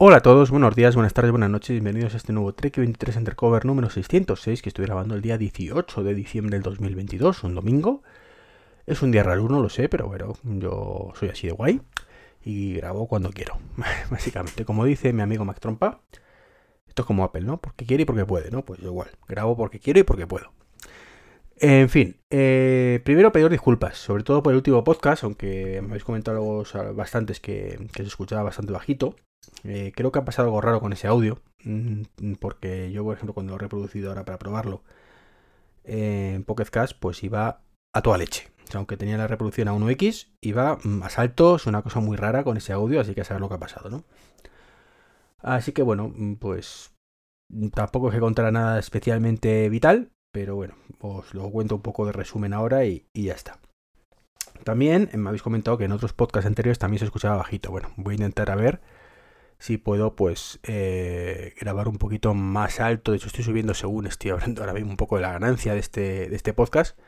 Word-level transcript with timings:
Hola 0.00 0.18
a 0.18 0.20
todos, 0.20 0.52
buenos 0.52 0.76
días, 0.76 0.94
buenas 0.94 1.12
tardes, 1.12 1.32
buenas 1.32 1.50
noches, 1.50 1.70
bienvenidos 1.70 2.14
a 2.14 2.18
este 2.18 2.32
nuevo 2.32 2.54
Trek 2.54 2.76
23 2.76 3.16
Undercover 3.16 3.64
número 3.64 3.90
606 3.90 4.62
que 4.62 4.68
estoy 4.68 4.86
grabando 4.86 5.16
el 5.16 5.22
día 5.22 5.36
18 5.36 6.04
de 6.04 6.14
diciembre 6.14 6.54
del 6.54 6.62
2022, 6.62 7.42
un 7.42 7.56
domingo. 7.56 8.04
Es 8.86 9.02
un 9.02 9.10
día 9.10 9.24
raro, 9.24 9.48
no 9.48 9.60
lo 9.60 9.68
sé, 9.68 9.88
pero 9.88 10.06
bueno, 10.06 10.34
yo 10.44 11.12
soy 11.16 11.30
así 11.30 11.48
de 11.48 11.52
guay 11.52 11.80
y 12.44 12.74
grabo 12.74 13.08
cuando 13.08 13.30
quiero, 13.30 13.58
básicamente. 14.08 14.64
Como 14.64 14.84
dice 14.84 15.12
mi 15.12 15.22
amigo 15.22 15.44
Mac 15.44 15.58
Trompa, 15.58 16.00
esto 16.86 17.02
es 17.02 17.06
como 17.06 17.24
Apple, 17.24 17.42
¿no? 17.42 17.60
Porque 17.60 17.84
quiere 17.84 18.04
y 18.04 18.06
porque 18.06 18.24
puede, 18.24 18.52
¿no? 18.52 18.64
Pues 18.64 18.78
igual, 18.80 19.10
grabo 19.26 19.56
porque 19.56 19.80
quiero 19.80 19.98
y 19.98 20.04
porque 20.04 20.28
puedo. 20.28 20.52
En 21.56 21.88
fin, 21.88 22.20
eh, 22.30 23.00
primero 23.02 23.32
pedir 23.32 23.48
disculpas, 23.50 23.98
sobre 23.98 24.22
todo 24.22 24.44
por 24.44 24.52
el 24.52 24.58
último 24.58 24.84
podcast, 24.84 25.24
aunque 25.24 25.80
me 25.82 25.88
habéis 25.88 26.04
comentado 26.04 26.62
bastantes 26.94 27.40
que, 27.40 27.88
que 27.92 28.04
se 28.04 28.08
escuchaba 28.08 28.44
bastante 28.44 28.72
bajito. 28.72 29.16
Eh, 29.64 29.92
creo 29.94 30.12
que 30.12 30.18
ha 30.18 30.24
pasado 30.24 30.48
algo 30.48 30.60
raro 30.60 30.80
con 30.80 30.92
ese 30.92 31.06
audio, 31.06 31.40
mm, 31.64 32.34
porque 32.40 32.90
yo, 32.92 33.04
por 33.04 33.14
ejemplo, 33.16 33.34
cuando 33.34 33.52
lo 33.52 33.56
he 33.56 33.60
reproducido 33.60 34.10
ahora 34.10 34.24
para 34.24 34.38
probarlo 34.38 34.82
en 35.84 36.44
Pocket 36.44 36.66
Cast, 36.66 36.98
pues 36.98 37.22
iba 37.24 37.62
a 37.94 38.02
toda 38.02 38.18
leche. 38.18 38.48
Aunque 38.74 38.96
tenía 38.96 39.16
la 39.16 39.26
reproducción 39.26 39.68
a 39.68 39.72
1x, 39.74 40.28
iba 40.42 40.78
mm, 40.82 41.02
a 41.02 41.10
saltos, 41.10 41.66
una 41.66 41.82
cosa 41.82 42.00
muy 42.00 42.16
rara 42.16 42.44
con 42.44 42.56
ese 42.56 42.72
audio, 42.72 43.00
así 43.00 43.14
que 43.14 43.22
a 43.22 43.24
saber 43.24 43.40
lo 43.40 43.48
que 43.48 43.54
ha 43.54 43.58
pasado, 43.58 43.90
¿no? 43.90 44.04
Así 45.40 45.72
que 45.72 45.82
bueno, 45.82 46.12
mm, 46.14 46.34
pues 46.36 46.92
tampoco 47.74 48.08
es 48.08 48.14
que 48.14 48.20
contar 48.20 48.52
nada 48.52 48.78
especialmente 48.78 49.68
vital, 49.68 50.10
pero 50.32 50.56
bueno, 50.56 50.74
os 51.00 51.32
lo 51.34 51.50
cuento 51.50 51.76
un 51.76 51.82
poco 51.82 52.06
de 52.06 52.12
resumen 52.12 52.52
ahora 52.52 52.84
y, 52.84 53.06
y 53.14 53.24
ya 53.24 53.34
está. 53.34 53.58
También 54.64 55.08
me 55.14 55.28
habéis 55.28 55.42
comentado 55.42 55.78
que 55.78 55.84
en 55.84 55.92
otros 55.92 56.12
podcasts 56.12 56.46
anteriores 56.46 56.78
también 56.78 56.98
se 56.98 57.06
escuchaba 57.06 57.36
bajito. 57.36 57.70
Bueno, 57.70 57.90
voy 57.96 58.14
a 58.14 58.16
intentar 58.16 58.50
a 58.50 58.56
ver 58.56 58.80
si 59.58 59.76
puedo 59.76 60.14
pues 60.14 60.60
eh, 60.62 61.54
grabar 61.60 61.88
un 61.88 61.98
poquito 61.98 62.34
más 62.34 62.80
alto. 62.80 63.10
De 63.12 63.16
hecho 63.18 63.26
estoy 63.26 63.44
subiendo 63.44 63.74
según 63.74 64.06
estoy 64.06 64.30
hablando 64.32 64.62
ahora 64.62 64.74
mismo 64.74 64.90
un 64.90 64.96
poco 64.96 65.16
de 65.16 65.22
la 65.22 65.32
ganancia 65.32 65.74
de 65.74 65.80
este, 65.80 66.28
de 66.28 66.36
este 66.36 66.52
podcast. 66.52 66.98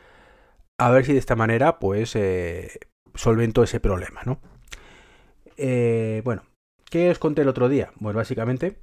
A 0.79 0.91
ver 0.91 1.05
si 1.05 1.13
de 1.13 1.19
esta 1.19 1.37
manera 1.37 1.79
pues 1.79 2.17
eh, 2.17 2.71
solvento 3.15 3.63
ese 3.63 3.81
problema, 3.81 4.23
¿no? 4.25 4.41
Eh, 5.57 6.23
bueno, 6.25 6.43
¿qué 6.89 7.11
os 7.11 7.19
conté 7.19 7.43
el 7.43 7.49
otro 7.49 7.69
día? 7.69 7.93
Pues 8.01 8.17
básicamente 8.17 8.79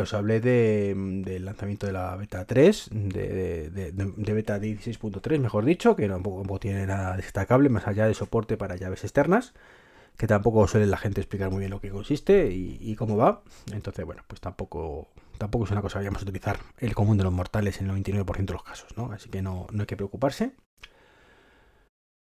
os 0.00 0.14
hablé 0.14 0.40
de, 0.40 0.94
del 0.96 1.44
lanzamiento 1.44 1.86
de 1.86 1.92
la 1.92 2.16
beta 2.16 2.46
3, 2.46 2.88
de, 2.92 3.68
de, 3.70 4.32
beta 4.32 4.58
16.3, 4.58 5.38
mejor 5.38 5.66
dicho, 5.66 5.94
que 5.94 6.08
tampoco 6.08 6.58
tiene 6.58 6.86
nada 6.86 7.14
destacable 7.14 7.68
más 7.68 7.86
allá 7.86 8.06
de 8.06 8.14
soporte 8.14 8.56
para 8.56 8.76
llaves 8.76 9.04
externas 9.04 9.52
que 10.16 10.26
tampoco 10.26 10.66
suele 10.66 10.86
la 10.86 10.96
gente 10.96 11.20
explicar 11.20 11.50
muy 11.50 11.60
bien 11.60 11.70
lo 11.70 11.80
que 11.80 11.90
consiste 11.90 12.50
y, 12.50 12.94
cómo 12.96 13.16
va. 13.16 13.42
Entonces, 13.72 14.04
bueno, 14.04 14.22
pues 14.26 14.40
tampoco, 14.40 15.08
tampoco 15.38 15.64
es 15.64 15.70
una 15.70 15.82
cosa 15.82 15.94
que 15.94 16.04
vayamos 16.04 16.22
a 16.22 16.24
utilizar 16.24 16.58
el 16.78 16.94
común 16.94 17.18
de 17.18 17.24
los 17.24 17.32
mortales 17.32 17.80
en 17.80 17.90
el 17.90 17.96
99% 18.04 18.46
de 18.46 18.52
los 18.52 18.62
casos, 18.62 18.96
¿no? 18.96 19.12
Así 19.12 19.28
que 19.28 19.42
no, 19.42 19.66
no 19.70 19.82
hay 19.82 19.86
que 19.86 19.96
preocuparse. 19.96 20.52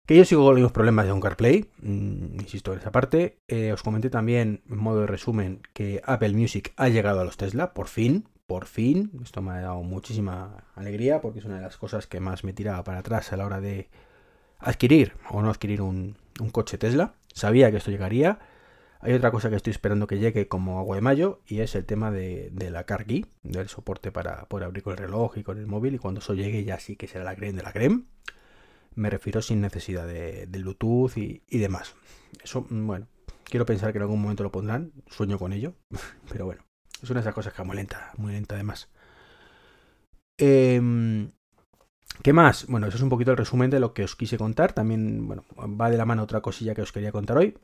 Que 0.06 0.18
yo 0.18 0.26
sigo 0.26 0.44
con 0.44 0.62
los 0.62 0.72
problemas 0.74 1.06
de 1.06 1.14
un 1.14 1.22
CarPlay, 1.22 1.70
mm, 1.82 2.42
insisto 2.42 2.74
en 2.74 2.80
esa 2.80 2.92
parte. 2.92 3.38
Eh, 3.48 3.72
os 3.72 3.84
comenté 3.84 4.10
también, 4.10 4.62
en 4.70 4.78
modo 4.78 5.02
de 5.02 5.08
resumen, 5.08 5.62
que 5.74 6.02
Apple 6.04 6.34
Music 6.34 6.74
ha 6.76 6.90
llegado 6.90 7.22
a 7.22 7.24
los 7.24 7.38
Tesla, 7.38 7.74
por 7.74 7.88
fin, 7.88 8.28
por 8.46 8.66
fin. 8.66 9.12
Esto 9.24 9.42
me 9.42 9.52
ha 9.52 9.62
dado 9.62 9.82
muchísima 9.84 10.66
alegría 10.76 11.22
porque 11.22 11.40
es 11.40 11.46
una 11.46 11.56
de 11.58 11.62
las 11.62 11.78
cosas 11.78 12.08
que 12.08 12.20
más 12.20 12.44
me 12.44 12.52
tiraba 12.54 12.84
para 12.84 13.00
atrás 13.00 13.32
a 13.32 13.38
la 13.38 13.46
hora 13.46 13.62
de 13.62 13.90
adquirir 14.60 15.14
o 15.30 15.42
no 15.42 15.50
adquirir 15.50 15.82
un 15.82 16.18
coche 16.52 16.78
Tesla. 16.78 17.14
Sabía 17.34 17.72
que 17.72 17.78
esto 17.78 17.92
llegaría. 17.92 18.40
Hay 19.02 19.14
otra 19.14 19.32
cosa 19.32 19.50
que 19.50 19.58
estoy 19.58 19.72
esperando 19.72 20.08
que 20.08 20.18
llegue 20.18 20.48
como 20.48 20.80
agua 20.80 20.96
de 20.96 21.02
mayo 21.02 21.42
y 21.46 21.60
es 21.60 21.76
el 21.76 21.84
tema 21.84 22.10
de, 22.10 22.52
la 22.72 22.86
car 22.86 23.06
key, 23.06 23.26
del 23.44 23.68
soporte 23.68 24.14
para 24.14 24.46
poder 24.46 24.66
abrir 24.66 24.82
con 24.82 24.94
el 24.94 24.98
reloj 24.98 25.38
y 25.38 25.44
con 25.44 25.58
el 25.58 25.68
móvil 25.68 25.96
y 25.96 25.98
cuando 25.98 26.20
eso 26.22 26.34
llegue 26.34 26.64
ya 26.64 26.80
sí 26.80 26.96
que 26.96 27.08
será 27.08 27.26
la 27.26 27.36
creme 27.36 27.58
de 27.58 27.64
la 27.64 27.74
creme. 27.74 28.04
Me 28.96 29.10
refiero 29.10 29.42
sin 29.42 29.60
necesidad 29.60 30.08
de, 30.08 30.46
Bluetooth 30.48 31.18
y, 31.18 31.42
demás. 31.50 31.96
Eso, 32.42 32.66
mm, 32.70 32.88
bueno, 32.88 33.08
quiero 33.44 33.66
pensar 33.66 33.92
que 33.92 33.98
en 33.98 34.04
algún 34.04 34.22
momento 34.22 34.44
lo 34.44 34.52
pondrán, 34.52 34.94
sueño 35.10 35.38
con 35.38 35.52
ello, 35.52 35.74
pero 36.32 36.46
bueno, 36.46 36.64
es 37.02 37.10
una 37.10 37.20
de 37.20 37.24
esas 37.24 37.36
cosas 37.36 37.52
que 37.52 37.62
va 37.62 37.66
muy 37.66 37.76
lenta, 37.76 38.14
muy 38.18 38.32
lenta 38.32 38.56
además. 38.56 38.90
¿Qué 42.22 42.32
más? 42.32 42.68
Bueno, 42.68 42.88
eso 42.88 42.98
es 42.98 43.04
un 43.04 43.10
poquito 43.10 43.32
el 43.32 43.38
resumen 43.38 43.70
de 43.70 43.80
lo 43.80 43.94
que 43.94 44.04
os 44.04 44.16
quise 44.16 44.38
contar. 44.38 44.74
También, 44.74 45.28
bueno, 45.28 45.44
va 45.58 45.90
de 45.90 45.98
la 45.98 46.06
mano 46.06 46.24
otra 46.24 46.42
cosilla 46.42 46.76
que 46.76 46.82
os 46.82 46.92
quería 46.92 47.12
contar 47.12 47.38
hoy. 47.38 47.58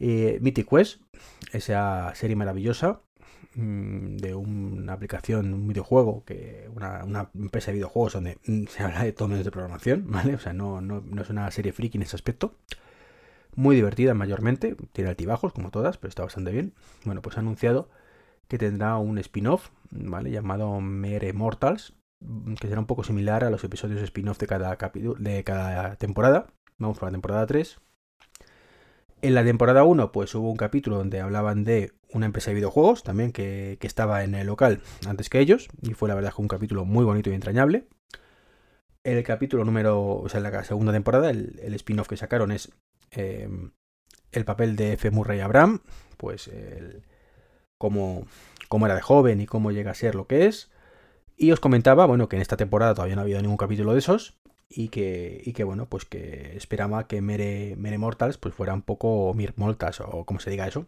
Eh, 0.00 0.38
Mythic 0.40 0.68
Quest, 0.68 1.00
esa 1.52 2.14
serie 2.14 2.36
maravillosa 2.36 3.00
mm, 3.54 4.16
de 4.16 4.34
una 4.34 4.92
aplicación, 4.92 5.52
un 5.52 5.68
videojuego, 5.68 6.24
que 6.24 6.68
una, 6.74 7.30
empresa 7.34 7.70
de 7.70 7.76
videojuegos 7.76 8.14
donde 8.14 8.38
mm, 8.46 8.64
se 8.66 8.82
habla 8.82 9.04
de 9.04 9.12
todo 9.12 9.28
de 9.28 9.50
programación, 9.50 10.04
¿vale? 10.10 10.34
O 10.34 10.38
sea, 10.38 10.52
no, 10.52 10.80
no, 10.80 11.00
no, 11.00 11.22
es 11.22 11.30
una 11.30 11.50
serie 11.50 11.72
friki 11.72 11.98
en 11.98 12.02
ese 12.02 12.16
aspecto. 12.16 12.54
Muy 13.54 13.74
divertida 13.76 14.14
mayormente, 14.14 14.76
tiene 14.92 15.10
altibajos 15.10 15.52
como 15.52 15.70
todas, 15.70 15.98
pero 15.98 16.08
está 16.10 16.22
bastante 16.22 16.52
bien. 16.52 16.74
Bueno, 17.04 17.22
pues 17.22 17.36
ha 17.36 17.40
anunciado 17.40 17.90
que 18.46 18.56
tendrá 18.58 18.96
un 18.98 19.18
spin-off, 19.18 19.70
¿vale? 19.90 20.30
Llamado 20.30 20.80
Mere 20.80 21.32
Mortals, 21.32 21.94
que 22.60 22.68
será 22.68 22.80
un 22.80 22.86
poco 22.86 23.04
similar 23.04 23.44
a 23.44 23.50
los 23.50 23.62
episodios 23.64 24.02
spin-off 24.02 24.38
de 24.38 24.46
cada 24.46 24.76
de 25.18 25.44
cada 25.44 25.96
temporada. 25.96 26.46
Vamos 26.78 26.98
por 26.98 27.08
la 27.08 27.12
temporada 27.12 27.46
3. 27.46 27.78
En 29.20 29.34
la 29.34 29.44
temporada 29.44 29.82
1, 29.82 30.12
pues 30.12 30.34
hubo 30.36 30.48
un 30.48 30.56
capítulo 30.56 30.96
donde 30.96 31.20
hablaban 31.20 31.64
de 31.64 31.92
una 32.12 32.26
empresa 32.26 32.50
de 32.50 32.54
videojuegos, 32.54 33.02
también 33.02 33.32
que, 33.32 33.76
estaba 33.82 34.22
en 34.22 34.34
el 34.34 34.46
local 34.46 34.80
antes 35.08 35.28
que 35.28 35.40
ellos, 35.40 35.68
y 35.82 35.94
fue 35.94 36.08
la 36.08 36.14
verdad 36.14 36.32
que 36.32 36.42
un 36.42 36.48
capítulo 36.48 36.84
muy 36.84 37.04
bonito 37.04 37.30
y 37.30 37.34
entrañable. 37.34 37.88
El 39.02 39.22
capítulo 39.24 39.64
número, 39.64 40.00
o 40.00 40.28
sea, 40.28 40.40
la 40.40 40.62
segunda 40.62 40.92
temporada, 40.92 41.30
el, 41.30 41.74
spin-off 41.74 42.08
que 42.08 42.16
sacaron 42.16 42.52
es 42.52 42.70
em, 43.10 43.72
el 44.30 44.44
papel 44.44 44.76
de 44.76 44.92
F. 44.92 45.10
Murray 45.10 45.40
Abraham, 45.40 45.80
pues 46.16 46.46
el, 46.48 47.02
cómo, 47.76 48.26
cómo 48.68 48.86
era 48.86 48.94
de 48.94 49.02
joven 49.02 49.40
y 49.40 49.46
cómo 49.46 49.72
llega 49.72 49.90
a 49.90 49.94
ser 49.94 50.14
lo 50.14 50.26
que 50.26 50.46
es. 50.46 50.70
Y 51.40 51.52
os 51.52 51.60
comentaba, 51.60 52.04
bueno, 52.04 52.28
que 52.28 52.34
en 52.34 52.42
esta 52.42 52.56
temporada 52.56 52.94
todavía 52.94 53.14
no 53.14 53.20
ha 53.20 53.24
habido 53.24 53.40
ningún 53.40 53.56
capítulo 53.56 53.92
de 53.92 54.00
esos. 54.00 54.34
Y 54.68 54.88
que, 54.88 55.40
y 55.44 55.54
que 55.54 55.64
bueno, 55.64 55.86
pues 55.86 56.04
que 56.04 56.54
esperaba 56.56 57.06
que 57.06 57.22
Mere, 57.22 57.74
Mere 57.76 57.96
Mortals 57.96 58.36
pues 58.36 58.54
fuera 58.54 58.74
un 58.74 58.82
poco 58.82 59.32
Mir 59.34 59.54
Mortals, 59.56 60.00
o 60.00 60.26
como 60.26 60.40
se 60.40 60.50
diga 60.50 60.66
eso. 60.66 60.86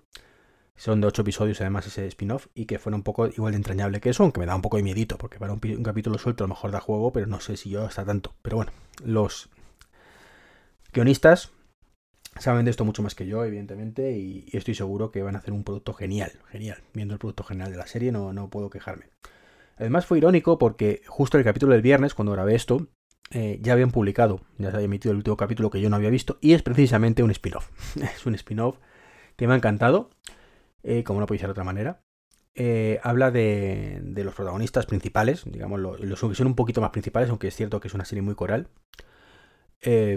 Son 0.77 1.01
de 1.01 1.07
ocho 1.07 1.23
episodios 1.23 1.61
además 1.61 1.87
ese 1.87 2.07
spin-off 2.09 2.49
y 2.55 2.67
que 2.67 2.79
fuera 2.79 2.97
un 2.97 3.03
poco 3.03 3.27
igual 3.29 3.53
de 3.53 3.59
entrañable 3.59 4.01
que 4.01 4.11
eso, 4.11 4.25
aunque 4.25 4.41
me 4.41 4.47
da 4.47 4.57
un 4.57 4.63
poco 4.63 4.77
de 4.77 4.83
miedito, 4.83 5.19
porque 5.19 5.39
para 5.39 5.53
un, 5.53 5.61
capítulo 5.61 6.19
suelto 6.19 6.45
a 6.45 6.47
lo 6.49 6.55
mejor 6.55 6.73
da 6.73 6.81
juego, 6.81 7.13
pero 7.13 7.27
no 7.27 7.41
sé 7.41 7.57
si 7.57 7.71
yo 7.71 7.85
hasta 7.85 8.05
tanto. 8.05 8.35
Pero 8.43 8.57
bueno, 8.57 8.73
los 9.05 9.51
guionistas 10.93 11.53
saben 12.39 12.65
de 12.65 12.73
esto 12.73 12.85
mucho 12.85 13.03
más 13.03 13.15
que 13.15 13.27
yo, 13.27 13.45
evidentemente, 13.45 14.19
y, 14.19 14.49
estoy 14.53 14.75
seguro 14.75 15.11
que 15.11 15.23
van 15.23 15.37
a 15.37 15.39
hacer 15.39 15.53
un 15.53 15.65
producto 15.65 15.95
genial, 15.95 16.33
genial. 16.51 16.79
Viendo 16.93 17.15
el 17.15 17.21
producto 17.21 17.45
genial 17.45 17.71
de 17.71 17.79
la 17.79 17.87
serie 17.87 18.11
no, 18.11 18.33
no 18.33 18.51
puedo 18.51 18.69
quejarme. 18.69 19.07
Además 19.81 20.05
fue 20.05 20.19
irónico 20.19 20.59
porque 20.59 21.01
justo 21.07 21.39
el 21.39 21.45
capítulo 21.45 21.73
del 21.73 21.81
viernes, 21.81 22.13
cuando 22.13 22.33
grabé 22.33 22.55
esto, 22.55 22.89
eh, 23.31 23.59
ya 23.63 23.73
habían 23.73 23.91
publicado, 23.91 24.43
ya 24.59 24.69
se 24.71 24.77
había 24.77 24.85
emitido 24.85 25.13
el 25.13 25.17
último 25.17 25.39
capítulo 25.39 25.71
que 25.71 25.81
yo 25.81 25.89
no 25.89 25.97
había 25.97 26.11
visto, 26.11 26.37
y 26.43 26.53
es 26.53 26.63
precisamente 26.63 27.23
un 27.23 27.31
spin-off. 27.31 27.71
es 27.97 28.27
un 28.27 28.35
spin-off 28.35 28.77
que 29.37 29.47
me 29.47 29.55
ha 29.55 29.57
encantado, 29.57 30.11
eh, 30.83 31.03
como 31.03 31.19
no 31.19 31.27
puede 31.27 31.39
ser 31.39 31.49
de 31.49 31.53
otra 31.53 31.65
manera. 31.65 32.03
Eh, 32.55 33.01
habla 33.03 33.31
de, 33.31 34.03
los 34.05 34.35
protagonistas 34.35 34.85
principales, 34.85 35.45
digamos, 35.47 35.81
los, 35.81 36.21
que 36.21 36.35
son 36.35 36.49
un 36.49 36.57
poquito 36.57 36.83
más 36.83 36.91
principales, 36.91 37.31
aunque 37.31 37.49
es 37.49 37.57
cierto 37.57 37.81
que 37.81 37.89
es 37.89 37.95
una 37.95 38.05
serie 38.05 38.21
muy 38.21 38.35
coral. 38.35 38.69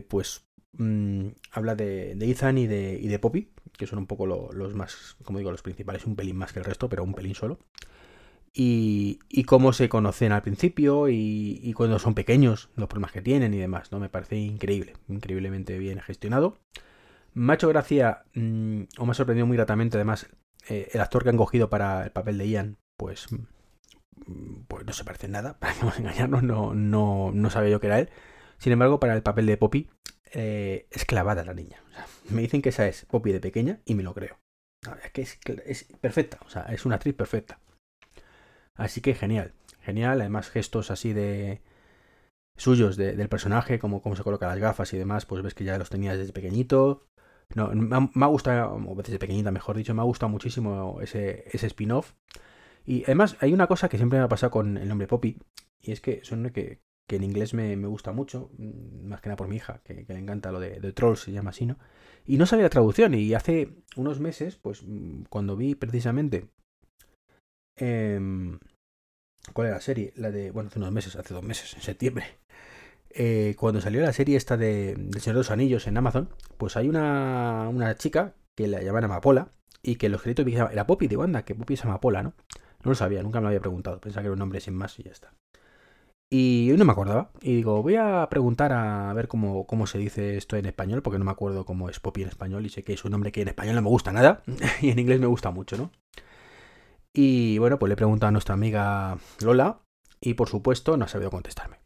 pues 0.10 0.46
mm, 0.74 1.28
habla 1.54 1.76
de, 1.76 2.18
Ethan 2.20 2.56
de, 2.56 3.00
y 3.02 3.08
de 3.08 3.20
Poppy, 3.20 3.50
que 3.78 3.88
son 3.88 4.00
un 4.00 4.08
poco 4.08 4.26
los 4.26 4.76
más, 4.76 5.16
como 5.24 5.38
digo, 5.38 5.52
los 5.52 5.62
principales, 5.62 6.06
un 6.06 6.18
pelín 6.18 6.36
más 6.36 6.52
que 6.52 6.60
el 6.60 6.66
resto, 6.66 6.90
pero 6.90 7.06
un 7.06 7.14
pelín 7.14 7.34
solo 7.34 7.60
y, 8.56 9.44
cómo 9.46 9.74
se 9.74 9.90
conocen 9.90 10.32
al 10.32 10.44
principio 10.44 11.10
y, 11.10 11.74
cuando 11.76 12.00
son 12.00 12.14
pequeños, 12.14 12.70
los 12.76 12.88
problemas 12.88 13.12
que 13.12 13.22
tienen 13.22 13.54
y 13.54 13.58
demás, 13.58 13.92
¿no? 13.92 14.00
Me 14.00 14.10
parece 14.10 14.38
increíble, 14.38 14.94
increíblemente 15.08 15.78
bien 15.78 16.00
gestionado. 16.00 16.60
Hecho 17.36 17.68
gracia, 17.70 18.26
mm, 18.36 18.84
o 19.00 19.06
me 19.06 19.12
ha 19.12 19.16
sorprendido 19.16 19.48
muy 19.48 19.58
gratamente 19.58 19.98
además, 19.98 20.30
eh, 20.70 20.90
el 20.94 21.02
actor 21.02 21.24
que 21.24 21.30
han 21.30 21.38
cogido 21.38 21.70
para 21.70 22.04
el 22.04 22.12
papel 22.12 22.38
de 22.38 22.48
Ian, 22.48 22.78
pues, 22.96 23.28
mm, 23.32 24.64
pues 24.68 24.86
no 24.86 24.94
se 24.94 25.04
parece 25.04 25.26
en 25.26 25.32
nada, 25.34 25.58
para 25.60 25.74
que 25.74 26.00
engañarnos, 26.00 26.44
no, 26.44 26.76
no, 26.76 27.32
no 27.34 27.50
sabía 27.50 27.72
yo 27.72 27.80
que 27.80 27.88
era 27.88 28.00
él. 28.00 28.10
Sin 28.60 28.72
embargo, 28.72 29.00
para 29.00 29.16
el 29.16 29.24
papel 29.24 29.48
de 29.48 29.58
Poppy, 29.58 29.90
eh, 30.32 30.88
es 30.92 31.06
clavada 31.06 31.44
la 31.44 31.54
niña. 31.54 31.82
me 32.30 32.42
dicen 32.42 32.62
que 32.62 32.70
esa 32.70 32.88
es 32.88 33.06
Poppy 33.06 33.32
de 33.32 33.40
pequeña 33.40 33.80
y 33.86 33.96
me 33.96 34.04
lo 34.04 34.14
creo. 34.14 34.40
Es 35.04 35.12
que 35.12 35.22
es, 35.22 35.40
es 35.66 35.84
perfecta, 36.02 36.40
o 36.46 36.50
sea, 36.50 36.64
es 36.64 36.86
una 36.86 36.96
actriz 36.96 37.16
perfecta. 37.16 37.60
Así 38.76 39.02
que 39.02 39.14
genial, 39.14 39.54
genial. 39.82 40.22
Además, 40.22 40.50
gestos 40.50 40.92
así 40.92 41.14
de 41.14 41.62
suyos 42.56 42.98
del 42.98 43.30
personaje, 43.30 43.80
como 43.80 44.02
cómo 44.02 44.16
se 44.16 44.24
coloca 44.24 44.48
las 44.48 44.60
gafas 44.60 44.94
y 44.94 44.98
demás, 44.98 45.26
pues 45.26 45.42
ves 45.44 45.54
que 45.54 45.64
ya 45.64 45.78
los 45.78 45.90
tenía 45.90 46.16
desde 46.16 46.34
pequeñito. 46.34 47.08
No, 47.56 47.70
me 47.74 48.26
ha, 48.26 48.28
gustado, 48.28 48.76
o 48.76 48.96
desde 48.96 49.20
pequeñita 49.20 49.52
mejor 49.52 49.78
dicho, 49.78 49.94
me 49.94 50.02
ha 50.02 50.06
gustado 50.06 50.30
muchísimo 50.30 51.00
ese, 51.02 51.46
ese 51.52 51.68
spin-off. 51.68 52.14
Y 52.86 53.04
además 53.04 53.38
hay 53.40 53.54
una 53.54 53.68
cosa 53.68 53.90
que 53.90 53.98
siempre 53.98 54.20
me 54.20 54.26
ha 54.26 54.30
pasado 54.30 54.52
con 54.52 54.78
el 54.78 54.88
nombre 54.88 55.08
Poppy, 55.08 55.38
y 55.82 55.92
es 55.92 56.02
que 56.02 56.22
son 56.24 56.50
que, 56.50 56.82
que 57.08 57.16
en 57.18 57.24
inglés 57.24 57.54
me, 57.54 57.76
gusta 57.76 58.12
mucho, 58.12 58.52
mm, 58.58 59.08
más 59.08 59.22
que 59.22 59.30
nada 59.30 59.38
por 59.38 59.48
mi 59.48 59.58
hija, 59.58 59.82
que, 59.84 60.06
le 60.08 60.20
encanta 60.20 60.52
lo 60.52 60.60
de, 60.60 60.80
de, 60.80 60.94
Trolls, 60.94 61.22
se 61.22 61.32
llama 61.32 61.52
así, 61.52 61.66
¿no? 61.66 61.78
Y 62.26 62.38
no 62.38 62.46
sabía 62.46 62.64
la 62.64 62.70
traducción, 62.70 63.14
y 63.14 63.34
hace 63.34 63.70
unos 63.96 64.20
meses, 64.20 64.56
pues 64.58 64.84
mm, 64.84 65.24
cuando 65.30 65.56
vi 65.56 65.76
precisamente... 65.76 66.50
Em, 67.76 68.60
¿Cuál 69.54 69.68
era 69.68 69.78
la 69.78 69.82
serie? 69.82 70.14
La 70.16 70.32
de, 70.32 70.52
bueno, 70.52 70.70
hace 70.70 70.80
unos 70.80 70.92
meses, 70.92 71.16
hace 71.16 71.34
dos 71.34 71.44
meses, 71.44 71.74
en 71.74 71.82
septiembre. 71.82 72.26
Eh, 73.10 73.56
cuando 73.60 73.82
salió 73.82 74.02
la 74.02 74.14
serie 74.14 74.38
esta 74.38 74.58
de, 74.58 74.96
de 74.96 75.20
Señor 75.20 75.36
de 75.36 75.40
los 75.42 75.52
Anillos 75.52 75.88
en 75.88 75.98
Amazon, 75.98 76.30
pues 76.58 76.78
hay 76.78 76.90
una, 76.90 77.68
una 77.70 77.96
chica 77.96 78.36
que 78.56 78.68
la 78.68 78.82
llaman 78.82 79.04
Amapola 79.04 79.52
y 79.84 79.96
que 79.98 80.10
los 80.10 80.22
créditos 80.22 80.48
era 80.48 80.88
Poppy 80.88 81.08
de 81.08 81.18
Wanda, 81.18 81.44
que 81.44 81.56
Poppy 81.56 81.76
es 81.76 81.84
Amapola, 81.86 82.24
¿no? 82.24 82.34
No 82.84 82.92
lo 82.92 82.96
sabía, 82.96 83.22
nunca 83.24 83.40
me 83.40 83.44
lo 83.44 83.48
había 83.50 83.60
preguntado. 83.60 84.00
Pensaba 84.00 84.24
que 84.24 84.28
era 84.28 84.34
un 84.34 84.40
nombre 84.40 84.60
sin 84.60 84.76
más 84.76 84.98
y 85.00 85.04
ya 85.04 85.12
está. 85.12 85.34
Y 86.30 86.72
hoy 86.72 86.78
no 86.78 86.86
me 86.86 86.92
acordaba. 86.92 87.32
Y 87.42 87.58
digo, 87.58 87.84
voy 87.84 87.96
a 87.96 88.28
preguntar 88.30 88.74
a 88.74 89.14
ver 89.14 89.28
cómo, 89.28 89.68
cómo 89.68 89.86
se 89.86 90.00
dice 90.00 90.36
esto 90.36 90.58
en 90.58 90.66
español, 90.66 91.04
porque 91.04 91.20
no 91.20 91.26
me 91.26 91.32
acuerdo 91.32 91.66
cómo 91.66 91.90
es 91.90 92.00
Poppy 92.00 92.24
en 92.24 92.30
español 92.30 92.66
y 92.66 92.70
sé 92.70 92.84
que 92.84 92.94
es 92.94 93.06
un 93.06 93.12
nombre 93.12 93.32
que 93.32 93.42
en 93.42 93.50
español 93.50 93.76
no 93.76 93.82
me 93.84 93.90
gusta 93.90 94.12
nada 94.12 94.42
y 94.82 94.90
en 94.90 95.00
inglés 95.00 95.20
me 95.20 95.28
gusta 95.28 95.52
mucho, 95.52 95.78
¿no? 95.78 95.92
Y 97.16 97.58
bueno, 97.60 97.78
pues 97.78 97.90
le 97.90 97.94
he 97.94 97.98
preguntado 97.98 98.30
a 98.30 98.32
nuestra 98.32 98.56
amiga 98.56 99.18
Lola 99.44 99.82
y 100.20 100.34
por 100.34 100.50
supuesto 100.50 100.98
no 100.98 101.06
ha 101.06 101.08
sabido 101.08 101.30
contestarme. 101.30 101.80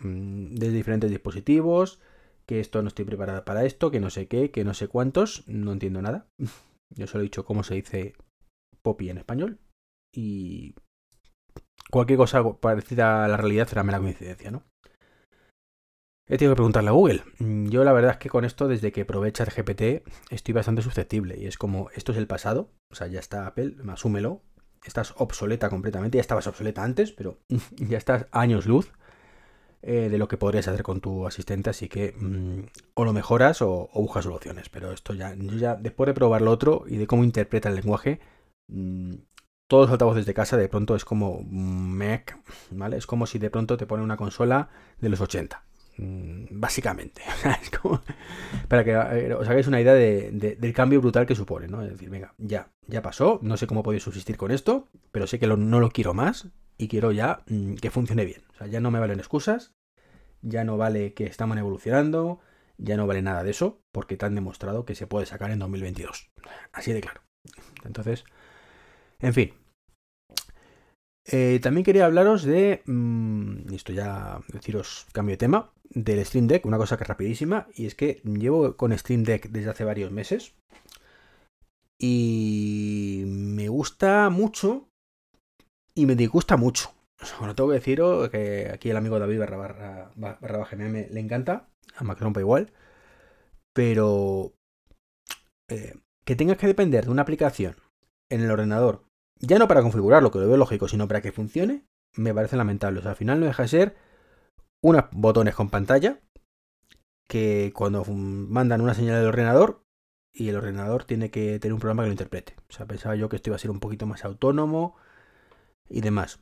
Mm, 0.00 0.54
desde 0.54 0.74
diferentes 0.74 1.10
dispositivos, 1.10 2.00
que 2.46 2.60
esto 2.60 2.80
no 2.82 2.88
estoy 2.88 3.04
preparada 3.04 3.44
para 3.44 3.64
esto, 3.64 3.90
que 3.90 4.00
no 4.00 4.10
sé 4.10 4.28
qué, 4.28 4.50
que 4.50 4.64
no 4.64 4.74
sé 4.74 4.88
cuántos, 4.88 5.46
no 5.46 5.72
entiendo 5.72 6.00
nada. 6.00 6.28
Yo 6.94 7.06
solo 7.06 7.22
he 7.22 7.24
dicho 7.24 7.44
cómo 7.44 7.62
se 7.62 7.74
dice 7.74 8.14
Poppy 8.82 9.10
en 9.10 9.18
español 9.18 9.58
y 10.14 10.74
cualquier 11.90 12.18
cosa 12.18 12.42
parecida 12.58 13.24
a 13.24 13.28
la 13.28 13.36
realidad 13.36 13.68
será 13.68 13.82
mera 13.82 13.98
coincidencia, 13.98 14.50
¿no? 14.50 14.64
He 16.28 16.38
tenido 16.38 16.54
que 16.54 16.58
preguntarle 16.58 16.90
a 16.90 16.92
Google. 16.92 17.22
Mm, 17.38 17.68
yo 17.68 17.84
la 17.84 17.92
verdad 17.92 18.12
es 18.12 18.16
que 18.18 18.30
con 18.30 18.44
esto, 18.44 18.66
desde 18.66 18.90
que 18.90 19.04
probé 19.04 19.32
ChatGPT, 19.32 20.08
estoy 20.30 20.54
bastante 20.54 20.82
susceptible. 20.82 21.38
Y 21.38 21.46
es 21.46 21.56
como, 21.56 21.90
esto 21.90 22.12
es 22.12 22.18
el 22.18 22.26
pasado, 22.26 22.72
o 22.90 22.96
sea, 22.96 23.06
ya 23.06 23.20
está 23.20 23.46
Apple, 23.46 23.76
asúmelo. 23.88 24.42
Estás 24.84 25.14
obsoleta 25.16 25.68
completamente, 25.68 26.16
ya 26.16 26.22
estabas 26.22 26.46
obsoleta 26.46 26.82
antes, 26.84 27.12
pero 27.12 27.38
ya 27.76 27.98
estás 27.98 28.26
años 28.32 28.66
luz 28.66 28.92
eh, 29.82 30.08
de 30.08 30.18
lo 30.18 30.26
que 30.26 30.36
podrías 30.36 30.66
hacer 30.66 30.82
con 30.82 31.00
tu 31.00 31.26
asistente, 31.26 31.70
así 31.70 31.88
que 31.88 32.12
mm, 32.18 32.66
o 32.94 33.04
lo 33.04 33.12
mejoras 33.12 33.62
o, 33.62 33.88
buscas 33.94 34.24
soluciones. 34.24 34.68
Pero 34.68 34.92
esto 34.92 35.14
ya, 35.14 35.34
yo 35.34 35.56
ya, 35.56 35.76
después 35.76 36.06
de 36.08 36.14
probar 36.14 36.42
lo 36.42 36.50
otro 36.50 36.84
y 36.88 36.96
de 36.96 37.06
cómo 37.06 37.24
interpreta 37.24 37.68
el 37.68 37.76
lenguaje, 37.76 38.20
mm, 38.68 39.14
todos 39.68 39.84
los 39.86 39.92
altavoces 39.92 40.26
de 40.26 40.34
casa 40.34 40.56
de 40.56 40.68
pronto 40.68 40.96
es 40.96 41.04
como 41.04 41.40
Mac, 41.42 42.38
¿vale? 42.70 42.96
Es 42.96 43.06
como 43.06 43.26
si 43.26 43.38
de 43.38 43.50
pronto 43.50 43.76
te 43.76 43.86
pone 43.86 44.02
una 44.02 44.16
consola 44.16 44.68
de 45.00 45.08
los 45.08 45.20
80. 45.20 45.62
Mm, 45.98 46.46
básicamente, 46.50 47.22
para 48.68 48.84
que 48.84 48.90
eh, 48.90 49.34
os 49.34 49.48
hagáis 49.48 49.66
una 49.66 49.80
idea 49.80 49.94
del 49.94 50.72
cambio 50.74 51.00
brutal 51.00 51.24
que 51.24 51.34
supone, 51.34 51.68
¿no? 51.68 51.82
Es 51.82 51.90
decir, 51.90 52.10
venga, 52.10 52.34
ya, 52.36 52.70
ya 52.86 53.00
pasó, 53.00 53.38
no 53.42 53.56
sé 53.56 53.66
cómo 53.66 53.82
podéis 53.82 54.02
subsistir 54.02 54.36
con 54.36 54.50
esto, 54.50 54.88
pero 55.10 55.26
sé 55.26 55.38
que 55.38 55.46
no 55.46 55.80
lo 55.80 55.90
quiero 55.90 56.12
más 56.12 56.48
y 56.76 56.88
quiero 56.88 57.12
ya 57.12 57.44
mm, 57.46 57.74
que 57.76 57.90
funcione 57.90 58.26
bien. 58.26 58.42
O 58.52 58.58
sea, 58.58 58.66
ya 58.66 58.80
no 58.80 58.90
me 58.90 58.98
valen 58.98 59.20
excusas, 59.20 59.72
ya 60.42 60.64
no 60.64 60.76
vale 60.76 61.14
que 61.14 61.24
estamos 61.24 61.56
evolucionando, 61.56 62.40
ya 62.76 62.98
no 62.98 63.06
vale 63.06 63.22
nada 63.22 63.42
de 63.42 63.50
eso, 63.50 63.80
porque 63.90 64.18
te 64.18 64.26
han 64.26 64.34
demostrado 64.34 64.84
que 64.84 64.94
se 64.94 65.06
puede 65.06 65.24
sacar 65.24 65.50
en 65.50 65.60
2022. 65.60 66.30
Así 66.72 66.92
de 66.92 67.00
claro. 67.00 67.22
Entonces, 67.84 68.24
en 69.20 69.32
fin. 69.32 69.52
Eh, 71.28 71.58
también 71.60 71.84
quería 71.84 72.06
hablaros 72.06 72.44
de, 72.44 72.82
mm, 72.86 73.74
esto 73.74 73.92
ya 73.92 74.40
deciros 74.48 75.06
cambio 75.12 75.32
de 75.32 75.38
tema, 75.38 75.72
del 75.90 76.24
Stream 76.24 76.46
Deck, 76.46 76.66
una 76.66 76.78
cosa 76.78 76.96
que 76.96 77.04
es 77.04 77.08
rapidísima, 77.08 77.68
y 77.74 77.86
es 77.86 77.94
que 77.94 78.20
llevo 78.24 78.76
con 78.76 78.96
Stream 78.96 79.24
Deck 79.24 79.48
desde 79.50 79.70
hace 79.70 79.84
varios 79.84 80.10
meses. 80.12 80.54
Y 81.98 83.24
me 83.26 83.68
gusta 83.68 84.28
mucho 84.30 84.88
y 85.94 86.06
me 86.06 86.14
disgusta 86.14 86.56
mucho. 86.56 86.92
Bueno, 87.38 87.54
tengo 87.54 87.70
que 87.70 87.76
deciros 87.76 88.28
que 88.28 88.70
aquí 88.72 88.90
el 88.90 88.96
amigo 88.96 89.18
David 89.18 89.38
barra 89.40 90.12
barra, 90.14 90.68
le 90.76 91.20
encanta, 91.20 91.70
a 91.96 92.04
Macrompa 92.04 92.40
igual, 92.40 92.72
pero 93.72 94.52
eh, 95.68 95.94
que 96.24 96.36
tengas 96.36 96.58
que 96.58 96.66
depender 96.66 97.06
de 97.06 97.10
una 97.10 97.22
aplicación 97.22 97.76
en 98.28 98.42
el 98.42 98.50
ordenador, 98.50 99.04
ya 99.38 99.58
no 99.58 99.68
para 99.68 99.82
configurarlo, 99.82 100.30
que 100.30 100.38
lo 100.38 100.48
veo 100.48 100.56
lógico, 100.58 100.88
sino 100.88 101.08
para 101.08 101.22
que 101.22 101.32
funcione, 101.32 101.86
me 102.14 102.34
parece 102.34 102.56
lamentable. 102.56 102.98
O 102.98 103.02
sea, 103.02 103.12
al 103.12 103.16
final 103.16 103.40
no 103.40 103.46
deja 103.46 103.62
de 103.62 103.68
ser 103.68 103.96
unos 104.82 105.04
botones 105.12 105.54
con 105.54 105.70
pantalla 105.70 106.20
que 107.28 107.72
cuando 107.74 108.04
mandan 108.04 108.80
una 108.80 108.94
señal 108.94 109.18
del 109.18 109.28
ordenador 109.28 109.82
y 110.32 110.48
el 110.48 110.56
ordenador 110.56 111.04
tiene 111.04 111.30
que 111.30 111.58
tener 111.58 111.72
un 111.72 111.80
programa 111.80 112.02
que 112.02 112.08
lo 112.08 112.12
interprete. 112.12 112.54
O 112.68 112.72
sea, 112.72 112.86
pensaba 112.86 113.16
yo 113.16 113.28
que 113.28 113.36
esto 113.36 113.50
iba 113.50 113.56
a 113.56 113.60
ser 113.60 113.70
un 113.70 113.80
poquito 113.80 114.06
más 114.06 114.24
autónomo 114.24 114.96
y 115.88 116.02
demás. 116.02 116.40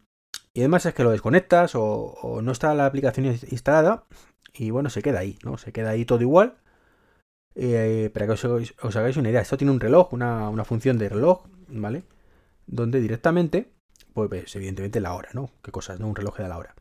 Y 0.53 0.61
además 0.61 0.87
es 0.87 0.95
que 0.95 1.05
lo 1.05 1.11
desconectas 1.11 1.73
o, 1.75 2.41
no 2.43 2.53
está 2.53 2.75
la 2.75 2.87
aplicación 2.87 3.27
instalada 3.27 4.07
y 4.53 4.71
bueno, 4.71 4.91
se 4.91 5.03
queda 5.03 5.21
ahí, 5.21 5.39
¿no? 5.45 5.59
Se 5.59 5.73
queda 5.73 5.91
ahí 5.91 6.05
todo 6.05 6.21
igual. 6.21 6.57
Eh, 7.57 8.11
para 8.13 8.27
que 8.27 8.33
os, 8.33 8.97
hagáis 8.97 9.17
una 9.17 9.31
idea, 9.31 9.41
esto 9.41 9.57
tiene 9.57 9.73
un 9.73 9.81
reloj, 9.81 10.13
una, 10.13 10.65
función 10.65 10.99
de 10.99 11.09
reloj, 11.09 11.45
¿vale? 11.69 12.05
Donde 12.67 13.01
directamente, 13.01 13.73
pues 14.13 14.55
evidentemente 14.57 15.01
la 15.01 15.15
hora, 15.15 15.31
¿no? 15.35 15.51
¿Qué 15.63 15.71
cosas, 15.71 16.01
no? 16.01 16.09
Un 16.09 16.17
reloj 16.17 16.37
de 16.39 16.49
la 16.49 16.59
hora. 16.59 16.75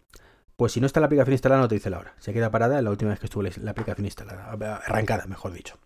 Pues 0.56 0.72
si 0.72 0.80
no 0.80 0.86
está 0.86 1.00
la 1.00 1.08
aplicación 1.08 1.34
instalada, 1.34 1.62
no 1.62 1.68
te 1.68 1.76
dice 1.76 1.90
la 1.90 2.00
hora. 2.00 2.14
Se 2.20 2.34
queda 2.34 2.52
parada 2.52 2.82
la 2.82 2.90
última 2.90 3.12
vez 3.12 3.20
que 3.20 3.26
estuvo 3.26 3.44
la 3.44 3.72
aplicación 3.72 4.06
instalada, 4.06 4.52
arrancada, 4.86 5.26
mejor 5.26 5.52
dicho. 5.54 5.80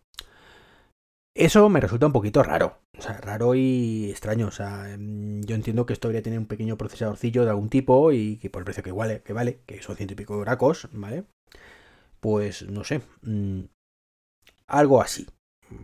Eso 1.38 1.70
me 1.70 1.80
resulta 1.80 2.08
un 2.08 2.14
poquito 2.14 2.42
raro, 2.42 2.80
o 2.98 3.02
sea, 3.02 3.22
raro 3.22 3.54
y 3.54 4.10
extraño. 4.10 4.48
O 4.48 4.52
sea, 4.52 4.92
em, 4.92 5.42
yo 5.44 5.54
entiendo 5.54 5.86
que 5.86 5.94
esto 5.94 6.08
debería 6.08 6.24
tener 6.24 6.40
un 6.40 6.48
pequeño 6.48 6.78
procesadorcillo 6.80 7.44
de 7.44 7.52
algún 7.52 7.70
tipo 7.70 8.12
y 8.12 8.38
que 8.38 8.50
por 8.50 8.62
el 8.62 8.66
precio 8.66 8.82
que 8.82 8.92
vale, 8.92 9.22
que 9.22 9.34
vale, 9.34 9.62
que 9.68 9.80
son 9.84 9.96
ciento 9.96 10.14
y 10.14 10.16
pico 10.16 10.36
oracos, 10.36 10.90
¿vale? 10.94 11.26
Pues 12.20 12.68
no 12.68 12.84
sé, 12.84 13.02
mm, 13.22 13.66
algo 14.68 15.00
así, 15.00 15.28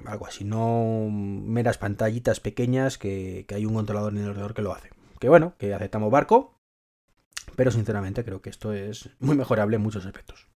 algo 0.05 0.25
así, 0.25 0.43
no 0.43 1.09
meras 1.11 1.77
pantallitas 1.77 2.39
pequeñas 2.39 2.97
que, 2.97 3.45
que 3.47 3.55
hay 3.55 3.65
un 3.65 3.75
controlador 3.75 4.13
en 4.13 4.19
el 4.23 4.29
ordenador 4.29 4.55
que 4.55 4.63
lo 4.63 4.73
hace. 4.73 4.89
Que 5.19 5.29
bueno, 5.29 5.53
que 5.59 5.73
aceptamos 5.73 6.11
barco, 6.11 6.52
pero 7.55 7.71
sinceramente 7.71 8.23
creo 8.23 8.41
que 8.41 8.49
esto 8.49 8.73
es 8.73 9.09
muy 9.19 9.35
mejorable 9.35 9.75
en 9.75 9.81
muchos 9.81 10.05
aspectos. 10.05 10.47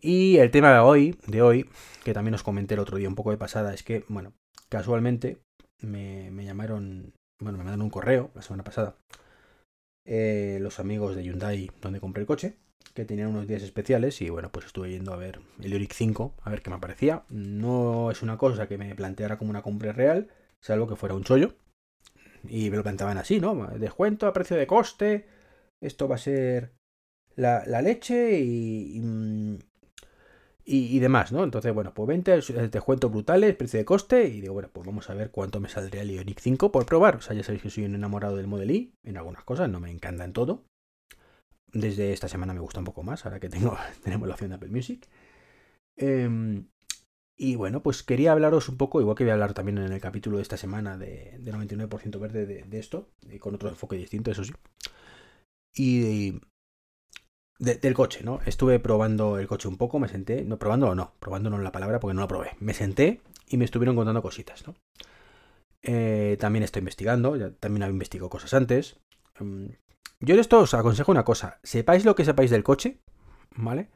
Y 0.00 0.36
el 0.38 0.50
tema 0.50 0.72
de 0.72 0.78
hoy, 0.78 1.18
de 1.26 1.42
hoy, 1.42 1.68
que 2.04 2.14
también 2.14 2.34
os 2.34 2.42
comenté 2.42 2.74
el 2.74 2.80
otro 2.80 2.98
día 2.98 3.08
un 3.08 3.16
poco 3.16 3.30
de 3.30 3.36
pasada, 3.36 3.74
es 3.74 3.82
que, 3.82 4.04
bueno, 4.08 4.32
casualmente 4.68 5.38
me, 5.80 6.30
llamaron, 6.44 7.12
bueno, 7.40 7.58
me 7.58 7.64
mandaron 7.64 7.82
un 7.82 7.90
correo 7.90 8.30
la 8.34 8.42
semana 8.42 8.64
pasada, 8.64 8.96
eh, 10.04 10.58
los 10.60 10.78
amigos 10.78 11.16
de 11.16 11.24
Hyundai 11.24 11.70
donde 11.80 12.00
compré 12.00 12.22
el 12.22 12.26
coche, 12.26 12.56
que 12.94 13.04
tenían 13.04 13.28
unos 13.28 13.46
días 13.46 13.62
especiales 13.62 14.20
y 14.22 14.30
bueno, 14.30 14.50
pues 14.50 14.66
estuve 14.66 14.90
yendo 14.90 15.12
a 15.12 15.16
ver 15.16 15.40
el 15.60 15.72
Ioniq 15.72 15.92
5, 15.92 16.34
a 16.42 16.50
ver 16.50 16.62
qué 16.62 16.70
me 16.70 16.78
parecía. 16.78 17.24
No 17.28 18.10
es 18.10 18.22
una 18.22 18.38
cosa 18.38 18.66
que 18.66 18.78
me 18.78 18.94
planteara 18.94 19.38
como 19.38 19.50
una 19.50 19.62
compra 19.62 19.92
real, 19.92 20.28
salvo 20.60 20.88
que 20.88 20.96
fuera 20.96 21.14
un 21.14 21.24
chollo. 21.24 21.54
Y 22.48 22.70
me 22.70 22.76
lo 22.76 22.82
planteaban 22.82 23.18
así, 23.18 23.40
¿no? 23.40 23.54
Descuento 23.78 24.26
a 24.26 24.32
precio 24.32 24.56
de 24.56 24.66
coste, 24.66 25.26
esto 25.80 26.08
va 26.08 26.16
a 26.16 26.18
ser 26.18 26.72
la, 27.36 27.62
leche 27.82 28.40
y, 28.40 29.00
mm, 29.00 29.58
y, 30.70 30.98
demás, 30.98 31.32
¿no? 31.32 31.44
Entonces, 31.44 31.72
bueno, 31.72 31.94
pues 31.94 32.06
20 32.06 32.42
descuentos 32.68 33.10
brutales, 33.10 33.56
precio 33.56 33.78
de 33.78 33.86
coste, 33.86 34.24
y 34.28 34.42
digo, 34.42 34.52
bueno, 34.52 34.68
pues 34.70 34.86
vamos 34.86 35.08
a 35.08 35.14
ver 35.14 35.30
cuánto 35.30 35.60
me 35.60 35.70
saldría 35.70 36.02
el 36.02 36.10
Ioniq 36.10 36.40
5 36.40 36.70
por 36.70 36.84
probar. 36.84 37.16
O 37.16 37.20
sea, 37.22 37.34
ya 37.34 37.42
sabéis 37.42 37.62
que 37.62 37.70
soy 37.70 37.84
un 37.84 37.94
enamorado 37.94 38.36
del 38.36 38.48
Model 38.48 38.70
I, 38.70 38.92
en 39.02 39.16
algunas 39.16 39.44
cosas, 39.44 39.70
no 39.70 39.80
me 39.80 39.90
encanta 39.90 40.24
en 40.24 40.34
todo. 40.34 40.64
Desde 41.72 42.12
esta 42.12 42.28
semana 42.28 42.52
me 42.52 42.60
gusta 42.60 42.80
un 42.80 42.84
poco 42.84 43.02
más, 43.02 43.24
ahora 43.24 43.40
que 43.40 43.48
tengo, 43.48 43.78
tenemos 44.04 44.28
la 44.28 44.34
opción 44.34 44.50
de 44.50 44.56
Apple 44.56 44.68
Music. 44.68 45.08
Em, 45.96 46.66
y 47.34 47.56
bueno, 47.56 47.82
pues 47.82 48.02
quería 48.02 48.32
hablaros 48.32 48.68
un 48.68 48.76
poco, 48.76 49.00
igual 49.00 49.16
que 49.16 49.24
voy 49.24 49.30
a 49.30 49.34
hablar 49.34 49.54
también 49.54 49.78
en 49.78 49.92
el 49.92 50.00
capítulo 50.00 50.36
de 50.36 50.42
esta 50.42 50.58
semana 50.58 50.98
de, 50.98 51.38
99% 51.40 52.18
verde 52.18 52.44
de, 52.44 52.78
esto, 52.78 53.08
y 53.22 53.38
con 53.38 53.54
otro 53.54 53.70
enfoque 53.70 53.96
distinto, 53.96 54.30
eso 54.30 54.44
sí. 54.44 54.52
Y 55.78 56.40
del 57.58 57.94
coche, 57.94 58.22
¿no? 58.22 58.40
Estuve 58.46 58.78
probando 58.78 59.38
el 59.38 59.48
coche 59.48 59.68
un 59.68 59.76
poco, 59.76 59.98
me 59.98 60.08
senté, 60.08 60.44
no 60.44 60.58
probándolo 60.58 60.94
no, 60.94 61.14
probándolo 61.18 61.56
en 61.56 61.64
la 61.64 61.72
palabra 61.72 62.00
porque 62.00 62.14
no 62.14 62.20
lo 62.20 62.28
probé. 62.28 62.50
Me 62.60 62.74
senté 62.74 63.20
y 63.48 63.56
me 63.56 63.64
estuvieron 63.64 63.96
contando 63.96 64.22
cositas, 64.22 64.66
¿no? 64.66 64.74
Eh, 65.82 66.36
también 66.40 66.62
estoy 66.62 66.80
investigando, 66.80 67.36
ya, 67.36 67.50
también 67.52 67.82
había 67.82 67.94
investigado 67.94 68.30
cosas 68.30 68.54
antes. 68.54 69.00
Mm, 69.38 69.66
yo 70.20 70.34
de 70.34 70.40
esto 70.40 70.60
os 70.60 70.74
aconsejo 70.74 71.12
una 71.12 71.24
cosa, 71.24 71.58
sepáis 71.62 72.04
lo 72.04 72.14
que 72.14 72.24
sepáis 72.24 72.50
del 72.50 72.64
coche, 72.64 72.98
¿vale? 73.56 73.90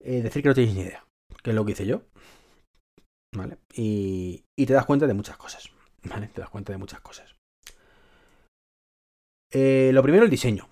Eh, 0.00 0.22
decir 0.22 0.42
que 0.42 0.48
no 0.48 0.54
tenéis 0.54 0.74
ni 0.74 0.82
idea, 0.82 1.04
que 1.42 1.50
es 1.50 1.56
lo 1.56 1.64
que 1.64 1.72
hice 1.72 1.86
yo. 1.86 2.02
¿vale? 3.34 3.58
Y, 3.74 4.44
y 4.56 4.66
te 4.66 4.72
das 4.72 4.86
cuenta 4.86 5.06
de 5.06 5.14
muchas 5.14 5.36
cosas, 5.36 5.70
¿vale? 6.04 6.28
Te 6.28 6.40
das 6.40 6.50
cuenta 6.50 6.72
de 6.72 6.78
muchas 6.78 7.00
cosas. 7.00 7.34
Eh, 9.50 9.90
lo 9.94 10.02
primero, 10.02 10.24
el 10.24 10.30
diseño. 10.30 10.68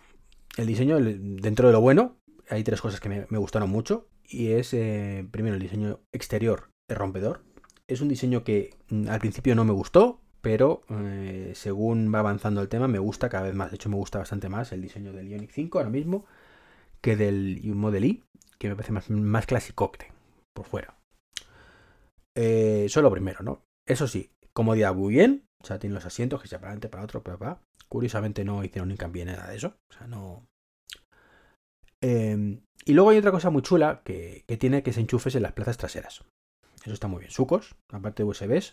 El 0.56 0.66
diseño, 0.66 0.98
dentro 0.98 1.68
de 1.68 1.72
lo 1.72 1.80
bueno, 1.80 2.16
hay 2.48 2.64
tres 2.64 2.80
cosas 2.80 3.00
que 3.00 3.08
me, 3.08 3.38
gustaron 3.38 3.70
mucho. 3.70 4.08
Y 4.24 4.48
es, 4.52 4.72
eh, 4.74 5.26
primero, 5.30 5.54
el 5.54 5.62
diseño 5.62 6.00
exterior 6.12 6.70
es 6.88 6.96
rompedor. 6.96 7.42
Es 7.86 8.00
un 8.00 8.08
diseño 8.08 8.42
que 8.42 8.74
mm, 8.88 9.08
al 9.08 9.20
principio 9.20 9.54
no 9.54 9.64
me 9.64 9.72
gustó, 9.72 10.20
pero 10.40 10.82
eh, 10.88 11.52
según 11.54 12.12
va 12.12 12.20
avanzando 12.20 12.62
el 12.62 12.68
tema 12.68 12.88
me 12.88 12.98
gusta 12.98 13.28
cada 13.28 13.44
vez 13.44 13.54
más. 13.54 13.70
De 13.70 13.76
hecho, 13.76 13.90
me 13.90 13.96
gusta 13.96 14.18
bastante 14.18 14.48
más 14.48 14.72
el 14.72 14.82
diseño 14.82 15.12
del 15.12 15.28
Ionic 15.28 15.50
5 15.50 15.78
ahora 15.78 15.90
mismo 15.90 16.24
que 17.00 17.16
del 17.16 17.60
Model 17.74 18.04
I, 18.04 18.24
que 18.58 18.68
me 18.68 18.74
parece 18.74 18.92
más, 18.92 19.10
más 19.10 19.46
clasicote 19.46 20.12
por 20.54 20.66
fuera. 20.66 20.98
Eh, 22.34 22.84
eso 22.86 23.00
es 23.00 23.04
lo 23.04 23.10
primero, 23.10 23.42
¿no? 23.42 23.62
Eso 23.86 24.08
sí, 24.08 24.30
comodidad 24.52 24.94
muy 24.94 25.14
bien. 25.14 25.46
O 25.62 25.66
sea, 25.66 25.78
tiene 25.78 25.94
los 25.94 26.06
asientos 26.06 26.42
que 26.42 26.48
se 26.48 26.56
para 26.56 26.68
adelante, 26.68 26.88
para 26.88 27.04
otro, 27.04 27.22
para 27.22 27.38
para. 27.38 27.60
Curiosamente 27.88 28.44
no 28.44 28.64
hicieron 28.64 28.88
ni 28.88 28.96
cambio 28.96 29.24
nada 29.24 29.48
de 29.48 29.56
eso. 29.56 29.76
O 29.90 29.92
sea, 29.92 30.06
no. 30.06 30.46
Em, 32.00 32.60
y 32.84 32.94
luego 32.94 33.10
hay 33.10 33.18
otra 33.18 33.32
cosa 33.32 33.50
muy 33.50 33.62
chula 33.62 34.02
que, 34.04 34.44
tiene 34.58 34.82
que 34.82 34.92
se 34.92 35.00
enchufes 35.00 35.34
en 35.34 35.42
las 35.42 35.52
plazas 35.52 35.76
traseras. 35.76 36.24
Eso 36.84 36.92
está 36.92 37.08
muy 37.08 37.20
bien. 37.20 37.30
Sucos, 37.30 37.74
aparte 37.90 38.22
de 38.22 38.28
USBs, 38.28 38.72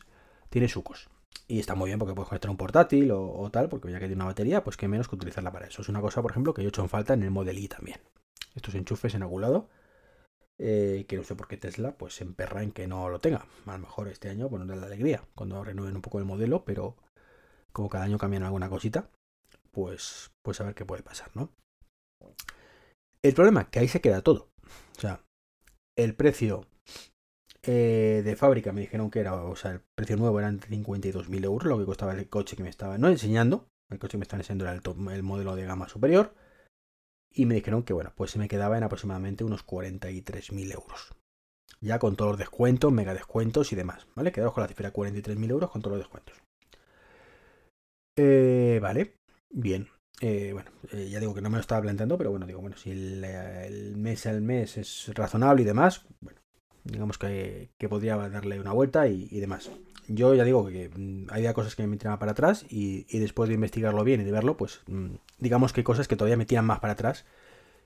tiene 0.49 0.67
sucos. 0.67 1.09
Y 1.47 1.59
está 1.59 1.75
muy 1.75 1.89
bien 1.89 1.99
porque 1.99 2.13
puedes 2.13 2.29
conectar 2.29 2.51
un 2.51 2.57
portátil 2.57 3.11
o, 3.11 3.49
tal, 3.51 3.69
porque 3.69 3.91
ya 3.91 3.99
que 3.99 4.05
tiene 4.05 4.15
una 4.15 4.25
batería, 4.25 4.63
pues 4.63 4.77
que 4.77 4.87
menos 4.87 5.07
que 5.07 5.15
utilizarla 5.15 5.51
para 5.51 5.67
eso. 5.67 5.81
Es 5.81 5.89
una 5.89 6.01
cosa, 6.01 6.21
por 6.21 6.31
ejemplo, 6.31 6.53
que 6.53 6.61
yo 6.61 6.67
he 6.67 6.69
hecho 6.69 6.83
en 6.83 6.89
falta 6.89 7.13
en 7.13 7.23
el 7.23 7.31
Model 7.31 7.57
I 7.57 7.67
también. 7.67 7.99
Estos 8.55 8.75
enchufes 8.75 9.15
en 9.15 9.23
algún 9.23 9.41
lado. 9.41 9.69
Eh, 10.59 11.05
que 11.07 11.17
no 11.17 11.23
sé 11.23 11.35
por 11.35 11.47
qué 11.47 11.57
Tesla 11.57 11.97
pues 11.97 12.13
se 12.15 12.23
emperra 12.23 12.61
en 12.61 12.71
que 12.71 12.87
no 12.87 13.09
lo 13.09 13.19
tenga. 13.19 13.47
A 13.65 13.71
lo 13.73 13.79
mejor 13.79 14.07
este 14.07 14.29
año, 14.29 14.49
bueno, 14.49 14.65
da 14.65 14.75
la 14.75 14.85
alegría 14.85 15.23
cuando 15.35 15.63
renueven 15.63 15.95
un 15.95 16.01
poco 16.01 16.19
el 16.19 16.25
modelo, 16.25 16.63
pero 16.63 16.95
como 17.73 17.89
cada 17.89 18.05
año 18.05 18.17
cambian 18.17 18.43
alguna 18.43 18.69
cosita, 18.69 19.09
pues, 19.71 20.31
pues 20.41 20.61
a 20.61 20.63
ver 20.63 20.75
qué 20.75 20.85
puede 20.85 21.03
pasar, 21.03 21.29
¿no? 21.35 21.49
El 23.21 23.33
problema 23.33 23.61
es 23.61 23.67
que 23.69 23.79
ahí 23.79 23.87
se 23.87 24.01
queda 24.01 24.21
todo. 24.21 24.49
O 24.97 24.99
sea, 24.99 25.21
el 25.97 26.15
precio 26.15 26.65
eh, 27.63 28.21
de 28.23 28.35
fábrica 28.35 28.71
me 28.71 28.81
dijeron 28.81 29.09
que 29.09 29.19
era, 29.19 29.35
o 29.35 29.55
sea, 29.55 29.71
el 29.71 29.81
precio 29.95 30.17
nuevo 30.17 30.39
eran 30.39 30.59
52.000 30.59 31.43
euros, 31.43 31.67
lo 31.67 31.79
que 31.79 31.85
costaba 31.85 32.13
el 32.13 32.29
coche 32.29 32.55
que 32.55 32.63
me 32.63 32.69
estaba, 32.69 32.97
no 32.97 33.09
enseñando, 33.09 33.67
el 33.89 33.99
coche 33.99 34.11
que 34.11 34.17
me 34.19 34.23
están 34.23 34.41
enseñando 34.41 34.65
era 34.65 34.73
el, 34.73 34.81
el 35.11 35.23
modelo 35.23 35.55
de 35.55 35.65
gama 35.65 35.89
superior, 35.89 36.33
y 37.31 37.45
me 37.45 37.55
dijeron 37.55 37.83
que, 37.83 37.93
bueno, 37.93 38.13
pues 38.15 38.31
se 38.31 38.39
me 38.39 38.47
quedaba 38.47 38.77
en 38.77 38.83
aproximadamente 38.83 39.43
unos 39.43 39.65
43.000 39.65 40.73
euros. 40.73 41.13
Ya 41.81 41.99
con 41.99 42.15
todos 42.15 42.31
los 42.31 42.39
descuentos, 42.39 42.91
mega 42.91 43.13
descuentos 43.13 43.71
y 43.73 43.75
demás, 43.75 44.07
¿vale? 44.15 44.31
Quedaros 44.31 44.53
con 44.53 44.61
la 44.61 44.67
cifra 44.67 44.89
de 44.89 44.95
43.000 44.95 45.49
euros 45.49 45.71
con 45.71 45.81
todos 45.81 45.97
los 45.97 46.05
descuentos. 46.05 46.37
Eh, 48.15 48.79
vale, 48.81 49.15
bien. 49.49 49.87
Eh, 50.21 50.51
bueno, 50.53 50.71
eh, 50.91 51.09
ya 51.09 51.19
digo 51.19 51.33
que 51.33 51.41
no 51.41 51.49
me 51.49 51.57
lo 51.57 51.61
estaba 51.61 51.81
planteando, 51.81 52.17
pero 52.17 52.29
bueno, 52.31 52.45
digo, 52.45 52.61
bueno, 52.61 52.77
si 52.77 52.91
el, 52.91 53.95
mes 53.97 54.25
al 54.25 54.41
mes 54.41 54.77
es 54.77 55.11
razonable 55.13 55.63
y 55.63 55.65
demás, 55.65 56.05
bueno, 56.21 56.39
digamos 56.83 57.17
que, 57.17 57.71
podría 57.89 58.15
darle 58.29 58.59
una 58.59 58.71
vuelta 58.71 59.07
y, 59.07 59.39
demás. 59.39 59.71
Yo 60.07 60.33
ya 60.35 60.43
digo 60.43 60.67
que 60.67 60.89
mm, 60.89 61.27
había 61.29 61.53
cosas 61.53 61.75
que 61.75 61.87
me 61.87 61.97
tiraban 61.97 62.19
para 62.19 62.33
atrás 62.33 62.65
y, 62.69 63.05
después 63.19 63.49
de 63.49 63.55
investigarlo 63.55 64.03
bien 64.03 64.21
y 64.21 64.23
de 64.23 64.31
verlo, 64.31 64.57
pues 64.57 64.81
mm, 64.87 65.15
digamos 65.39 65.73
que 65.73 65.81
hay 65.81 65.85
cosas 65.85 66.07
que 66.07 66.15
todavía 66.15 66.37
me 66.37 66.45
tiran 66.45 66.65
más 66.65 66.79
para 66.79 66.93
atrás 66.93 67.25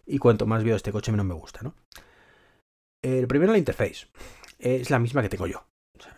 y 0.05 0.19
cuanto 0.19 0.45
más 0.45 0.63
veo 0.63 0.75
este 0.75 0.91
coche 0.91 1.11
menos 1.11 1.25
me 1.25 1.33
gusta, 1.33 1.61
¿no? 1.63 1.75
El 3.01 3.27
primero, 3.27 3.51
la 3.51 3.57
interface. 3.57 4.07
Es 4.59 4.89
la 4.89 4.99
misma 4.99 5.21
que 5.21 5.29
tengo 5.29 5.47
yo. 5.47 5.65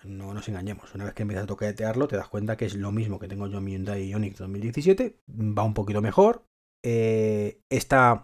No 0.04 0.34
nos 0.34 0.48
engañemos. 0.48 0.94
Una 0.96 1.06
vez 1.06 1.14
que 1.14 1.24
empiezas 1.24 1.44
a 1.44 1.48
toquetearlo, 1.48 2.08
te 2.08 2.18
das 2.18 2.28
cuenta 2.28 2.58
que 2.58 2.66
es 2.66 2.76
lo 2.76 2.92
mismo 2.92 3.20
que 3.20 3.28
tengo 3.28 3.48
yo 3.48 3.60
en 3.60 3.64
mi 3.64 3.72
Hyundai 3.74 4.10
Ioniq 4.10 4.38
2017. 4.38 5.20
Va 5.30 5.64
un 5.64 5.74
poquito 5.74 6.02
mejor. 6.02 6.46
Eh, 6.84 7.62
está 7.70 8.24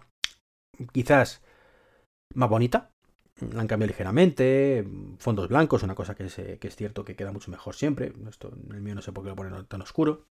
quizás 0.92 1.42
más 2.34 2.48
bonita 2.48 2.90
la 3.40 3.60
han 3.60 3.66
cambiado 3.66 3.88
ligeramente, 3.88 4.86
fondos 5.18 5.48
blancos, 5.48 5.82
una 5.82 5.94
cosa 5.94 6.14
que 6.14 6.24
es, 6.24 6.34
que 6.34 6.68
es 6.68 6.76
cierto 6.76 7.04
que 7.04 7.16
queda 7.16 7.32
mucho 7.32 7.50
mejor 7.50 7.74
siempre. 7.74 8.12
Esto, 8.28 8.50
el 8.70 8.80
mío 8.80 8.94
no 8.94 9.02
sé 9.02 9.12
por 9.12 9.24
qué 9.24 9.30
lo 9.30 9.36
ponen 9.36 9.66
tan 9.66 9.82
oscuro. 9.82 10.26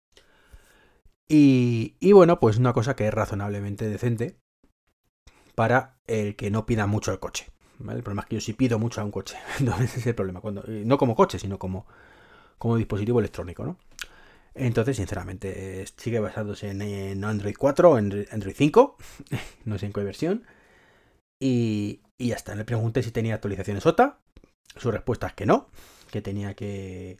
Y, 1.27 1.95
y, 1.99 2.11
bueno, 2.11 2.39
pues 2.39 2.57
una 2.57 2.73
cosa 2.73 2.95
que 2.95 3.07
es 3.07 3.13
razonablemente 3.13 3.87
decente 3.89 4.37
para 5.55 5.97
el 6.05 6.35
que 6.35 6.51
no 6.51 6.65
pida 6.65 6.87
mucho 6.87 7.11
el 7.11 7.19
coche. 7.19 7.50
El 7.89 8.03
problema 8.03 8.21
es 8.23 8.27
que 8.27 8.35
yo 8.35 8.41
sí 8.41 8.53
pido 8.53 8.79
mucho 8.79 9.01
a 9.01 9.03
un 9.03 9.11
coche. 9.11 9.37
Entonces 9.59 9.91
ese 9.91 9.99
es 9.99 10.07
el 10.07 10.15
problema. 10.15 10.41
Cuando, 10.41 10.63
no 10.67 10.97
como 10.97 11.15
coche, 11.15 11.39
sino 11.39 11.57
como, 11.57 11.85
como 12.57 12.77
dispositivo 12.77 13.19
electrónico, 13.19 13.63
¿no? 13.65 13.77
Entonces, 14.53 14.97
sinceramente, 14.97 15.85
sigue 15.95 16.19
basándose 16.19 16.69
en, 16.69 17.23
Android 17.23 17.55
4 17.57 17.91
o 17.91 17.97
en 17.97 18.27
Android 18.31 18.55
5. 18.55 18.97
no 19.65 19.77
sé 19.77 19.85
en 19.85 19.93
qué 19.93 20.03
versión. 20.03 20.43
Y, 21.39 22.01
y 22.17 22.29
ya 22.29 22.35
está. 22.35 22.55
Le 22.55 22.65
pregunté 22.65 23.01
si 23.03 23.11
tenía 23.11 23.35
actualizaciones 23.35 23.85
OTA. 23.85 24.19
Su 24.75 24.91
respuesta 24.91 25.27
es 25.27 25.33
que 25.33 25.45
no, 25.45 25.69
que 26.11 26.21
tenía 26.21 26.53
que, 26.55 27.17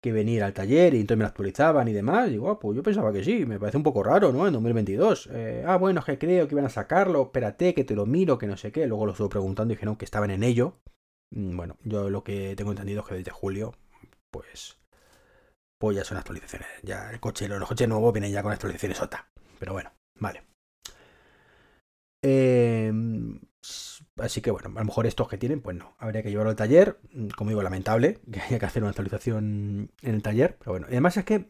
que 0.00 0.12
venir 0.12 0.42
al 0.42 0.52
taller 0.52 0.94
y 0.94 1.00
entonces 1.00 1.18
me 1.18 1.24
la 1.24 1.28
actualizaban 1.28 1.88
y 1.88 1.92
demás. 1.92 2.30
Digo, 2.30 2.50
ah, 2.50 2.58
pues 2.58 2.76
yo 2.76 2.82
pensaba 2.82 3.12
que 3.12 3.24
sí, 3.24 3.44
me 3.46 3.58
parece 3.58 3.76
un 3.76 3.82
poco 3.82 4.02
raro, 4.02 4.32
¿no? 4.32 4.46
En 4.46 4.52
2022. 4.52 5.28
Eh, 5.32 5.64
ah, 5.66 5.76
bueno, 5.76 6.00
es 6.00 6.06
que 6.06 6.18
creo 6.18 6.46
que 6.46 6.54
iban 6.54 6.66
a 6.66 6.70
sacarlo, 6.70 7.22
espérate, 7.22 7.74
que 7.74 7.84
te 7.84 7.94
lo 7.94 8.06
miro, 8.06 8.38
que 8.38 8.46
no 8.46 8.56
sé 8.56 8.72
qué. 8.72 8.86
Luego 8.86 9.06
lo 9.06 9.12
estuve 9.12 9.28
preguntando 9.28 9.72
y 9.72 9.76
dijeron 9.76 9.96
que 9.96 10.04
estaban 10.04 10.30
en 10.30 10.42
ello. 10.42 10.80
Mm, 11.30 11.56
bueno, 11.56 11.76
yo 11.82 12.10
lo 12.10 12.22
que 12.24 12.54
tengo 12.56 12.70
entendido 12.70 13.00
es 13.00 13.06
que 13.08 13.14
desde 13.16 13.30
julio, 13.32 13.74
pues, 14.30 14.78
pues 15.78 15.96
ya 15.96 16.04
son 16.04 16.18
actualizaciones. 16.18 16.68
Ya 16.82 17.10
el 17.10 17.20
coche, 17.20 17.48
los 17.48 17.68
coches 17.68 17.88
nuevos 17.88 18.12
vienen 18.12 18.32
ya 18.32 18.42
con 18.42 18.52
actualizaciones 18.52 19.00
OTA. 19.02 19.30
Pero 19.58 19.72
bueno, 19.72 19.92
vale. 20.20 20.44
Eh, 22.22 22.92
Así 24.16 24.40
que 24.40 24.50
bueno, 24.50 24.68
a 24.74 24.80
lo 24.80 24.84
mejor 24.84 25.06
estos 25.06 25.28
que 25.28 25.38
tienen, 25.38 25.60
pues 25.60 25.76
no. 25.76 25.94
Habría 25.98 26.22
que 26.22 26.30
llevarlo 26.30 26.50
al 26.50 26.56
taller. 26.56 26.98
Mm, 27.12 27.28
como 27.28 27.50
digo, 27.50 27.62
lamentable 27.62 28.20
que 28.32 28.40
haya 28.40 28.58
que 28.58 28.66
hacer 28.66 28.82
una 28.82 28.90
actualización 28.90 29.90
en 30.02 30.14
el 30.14 30.22
taller. 30.22 30.56
Pero 30.58 30.72
bueno, 30.72 30.86
y 30.88 30.92
además 30.92 31.16
es 31.16 31.24
que 31.24 31.48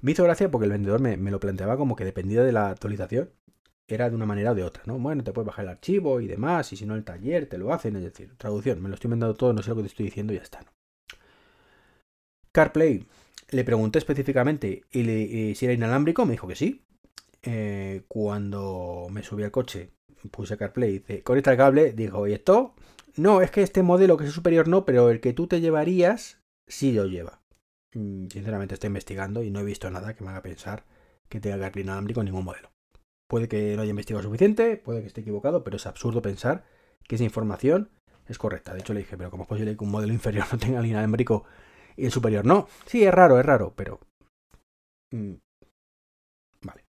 me 0.00 0.12
hizo 0.12 0.24
gracia 0.24 0.50
porque 0.50 0.66
el 0.66 0.72
vendedor 0.72 1.00
me, 1.00 1.16
lo 1.16 1.40
planteaba 1.40 1.76
como 1.76 1.96
que 1.96 2.04
dependía 2.04 2.42
de 2.42 2.52
la 2.52 2.70
actualización. 2.70 3.30
Era 3.86 4.10
de 4.10 4.16
una 4.16 4.26
manera 4.26 4.52
o 4.52 4.54
de 4.54 4.64
otra, 4.64 4.82
¿no? 4.86 4.98
Bueno, 4.98 5.24
te 5.24 5.32
puedes 5.32 5.46
bajar 5.46 5.64
el 5.64 5.70
archivo 5.70 6.20
y 6.20 6.26
demás, 6.26 6.72
y 6.74 6.76
si 6.76 6.84
no 6.84 6.94
el 6.94 7.04
taller 7.04 7.48
te 7.48 7.56
lo 7.56 7.72
hacen, 7.72 7.96
es 7.96 8.02
decir, 8.02 8.36
traducción, 8.36 8.82
me 8.82 8.90
lo 8.90 8.94
estoy 8.94 9.08
mandando 9.08 9.34
todo, 9.34 9.54
no 9.54 9.62
sé 9.62 9.70
lo 9.70 9.76
que 9.76 9.82
te 9.82 9.88
estoy 9.88 10.06
diciendo 10.06 10.34
y 10.34 10.36
ya 10.36 10.42
está. 10.42 10.60
CarPlay, 12.52 13.06
le 13.50 13.64
pregunté 13.64 13.98
específicamente 13.98 14.82
y, 14.92 15.54
si 15.54 15.64
era 15.64 15.72
inalámbrico, 15.72 16.26
me 16.26 16.32
dijo 16.32 16.46
que 16.46 16.56
sí. 16.56 16.84
Eh, 17.42 18.02
cuando 18.08 19.06
me 19.10 19.22
subí 19.22 19.42
al 19.44 19.50
coche 19.50 19.92
puse 20.30 20.56
CarPlay, 20.56 20.98
dice, 20.98 21.22
conecta 21.22 21.52
el 21.52 21.56
cable, 21.56 21.92
dijo, 21.92 22.26
¿y 22.26 22.32
esto? 22.32 22.74
No, 23.16 23.40
es 23.40 23.50
que 23.50 23.62
este 23.62 23.82
modelo 23.82 24.16
que 24.16 24.24
es 24.24 24.32
superior 24.32 24.68
no, 24.68 24.84
pero 24.84 25.10
el 25.10 25.20
que 25.20 25.32
tú 25.32 25.46
te 25.46 25.60
llevarías 25.60 26.40
sí 26.66 26.92
lo 26.92 27.06
lleva. 27.06 27.40
Mm, 27.94 28.28
sinceramente 28.28 28.74
estoy 28.74 28.88
investigando 28.88 29.42
y 29.42 29.50
no 29.50 29.60
he 29.60 29.64
visto 29.64 29.90
nada 29.90 30.14
que 30.14 30.24
me 30.24 30.30
haga 30.30 30.42
pensar 30.42 30.84
que 31.28 31.40
tenga 31.40 31.58
CarPlay 31.58 31.84
inalámbrico 31.84 32.20
en 32.20 32.26
ningún 32.26 32.44
modelo. 32.44 32.70
Puede 33.28 33.48
que 33.48 33.76
no 33.76 33.82
haya 33.82 33.90
investigado 33.90 34.22
suficiente, 34.22 34.76
puede 34.76 35.02
que 35.02 35.08
esté 35.08 35.20
equivocado, 35.20 35.62
pero 35.62 35.76
es 35.76 35.86
absurdo 35.86 36.22
pensar 36.22 36.64
que 37.06 37.16
esa 37.16 37.24
información 37.24 37.90
es 38.26 38.38
correcta. 38.38 38.72
De 38.72 38.80
hecho 38.80 38.94
le 38.94 39.00
dije, 39.00 39.16
pero 39.16 39.30
¿cómo 39.30 39.42
es 39.44 39.48
posible 39.48 39.76
que 39.76 39.84
un 39.84 39.90
modelo 39.90 40.12
inferior 40.14 40.46
no 40.50 40.58
tenga 40.58 40.80
el 40.80 40.86
inalámbrico 40.86 41.44
y 41.96 42.06
el 42.06 42.12
superior 42.12 42.44
no? 42.44 42.68
Sí, 42.86 43.04
es 43.04 43.12
raro, 43.12 43.38
es 43.38 43.46
raro, 43.46 43.74
pero... 43.76 44.00
Mm, 45.12 45.34
vale. 46.62 46.84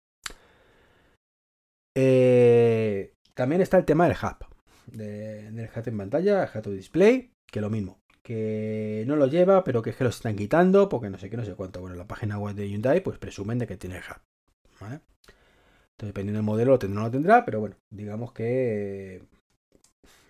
Eh, 1.95 3.13
también 3.39 3.61
está 3.61 3.77
el 3.77 3.85
tema 3.85 4.05
del 4.05 4.17
hub, 4.21 4.45
de, 4.87 5.49
del 5.49 5.69
hub 5.73 5.87
en 5.87 5.97
pantalla, 5.97 6.43
el 6.43 6.49
hub 6.59 6.73
display, 6.73 7.31
que 7.49 7.61
lo 7.61 7.69
mismo, 7.69 8.01
que 8.21 9.05
no 9.07 9.15
lo 9.15 9.27
lleva, 9.27 9.63
pero 9.63 9.81
que 9.81 9.91
es 9.91 9.95
que 9.95 10.03
lo 10.03 10.09
están 10.09 10.35
quitando, 10.35 10.89
porque 10.89 11.09
no 11.09 11.17
sé 11.17 11.29
qué, 11.29 11.37
no 11.37 11.45
sé 11.45 11.55
cuánto. 11.55 11.79
Bueno, 11.79 11.95
la 11.95 12.05
página 12.05 12.37
web 12.37 12.53
de 12.53 12.67
Hyundai, 12.69 12.99
pues 12.99 13.17
presumen 13.17 13.57
de 13.57 13.65
que 13.65 13.77
tiene 13.77 13.95
el 13.95 14.03
hub, 14.03 14.19
Entonces, 14.81 15.01
dependiendo 15.99 16.39
del 16.39 16.45
modelo, 16.45 16.71
lo 16.71 16.79
tendrá 16.79 16.99
o 16.99 17.03
no 17.03 17.07
lo 17.07 17.11
tendrá, 17.11 17.45
pero 17.45 17.61
bueno, 17.61 17.77
digamos 17.89 18.33
que 18.33 19.23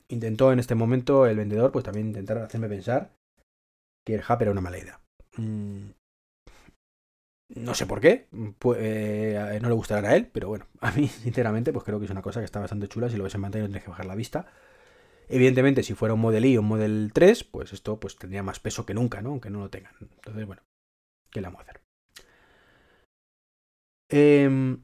intentó 0.09 0.53
en 0.53 0.59
este 0.59 0.75
momento 0.75 1.25
el 1.25 1.35
vendedor, 1.35 1.71
pues 1.71 1.85
también 1.85 2.09
intentar 2.09 2.37
hacerme 2.37 2.69
pensar 2.69 3.15
que 4.05 4.13
el 4.13 4.21
hub 4.21 4.39
era 4.39 4.51
una 4.51 4.61
mala 4.61 4.77
idea. 4.77 4.99
No 7.55 7.73
sé 7.73 7.87
por 7.87 7.99
qué, 7.99 8.27
pues, 8.59 8.77
eh, 8.79 9.59
no 9.61 9.69
le 9.69 9.73
gustará 9.73 10.09
a 10.09 10.15
él, 10.15 10.27
pero 10.31 10.49
bueno, 10.49 10.67
a 10.81 10.91
mí 10.91 11.07
sinceramente 11.07 11.73
pues 11.73 11.83
creo 11.83 11.99
que 11.99 12.05
es 12.05 12.11
una 12.11 12.21
cosa 12.21 12.39
que 12.39 12.45
está 12.45 12.59
bastante 12.59 12.87
chula, 12.87 13.09
si 13.09 13.17
lo 13.17 13.23
ves 13.23 13.35
en 13.35 13.41
pantalla 13.41 13.63
no 13.63 13.69
tienes 13.69 13.83
que 13.83 13.89
bajar 13.89 14.05
la 14.05 14.15
vista. 14.15 14.47
Evidentemente 15.27 15.83
si 15.83 15.93
fuera 15.93 16.13
un 16.13 16.21
Model 16.21 16.45
I 16.45 16.57
o 16.57 16.61
un 16.61 16.67
Model 16.67 17.11
3, 17.13 17.43
pues 17.45 17.73
esto 17.73 17.99
pues 17.99 18.17
tendría 18.17 18.43
más 18.43 18.59
peso 18.59 18.85
que 18.85 18.93
nunca, 18.93 19.21
¿no? 19.21 19.29
Aunque 19.29 19.49
no 19.49 19.59
lo 19.59 19.69
tengan. 19.69 19.93
Entonces, 20.01 20.45
bueno, 20.45 20.63
¿qué 21.31 21.41
le 21.41 21.47
vamos 21.47 21.61
a 21.61 21.63
hacer? 21.63 21.81
Em, 24.09 24.81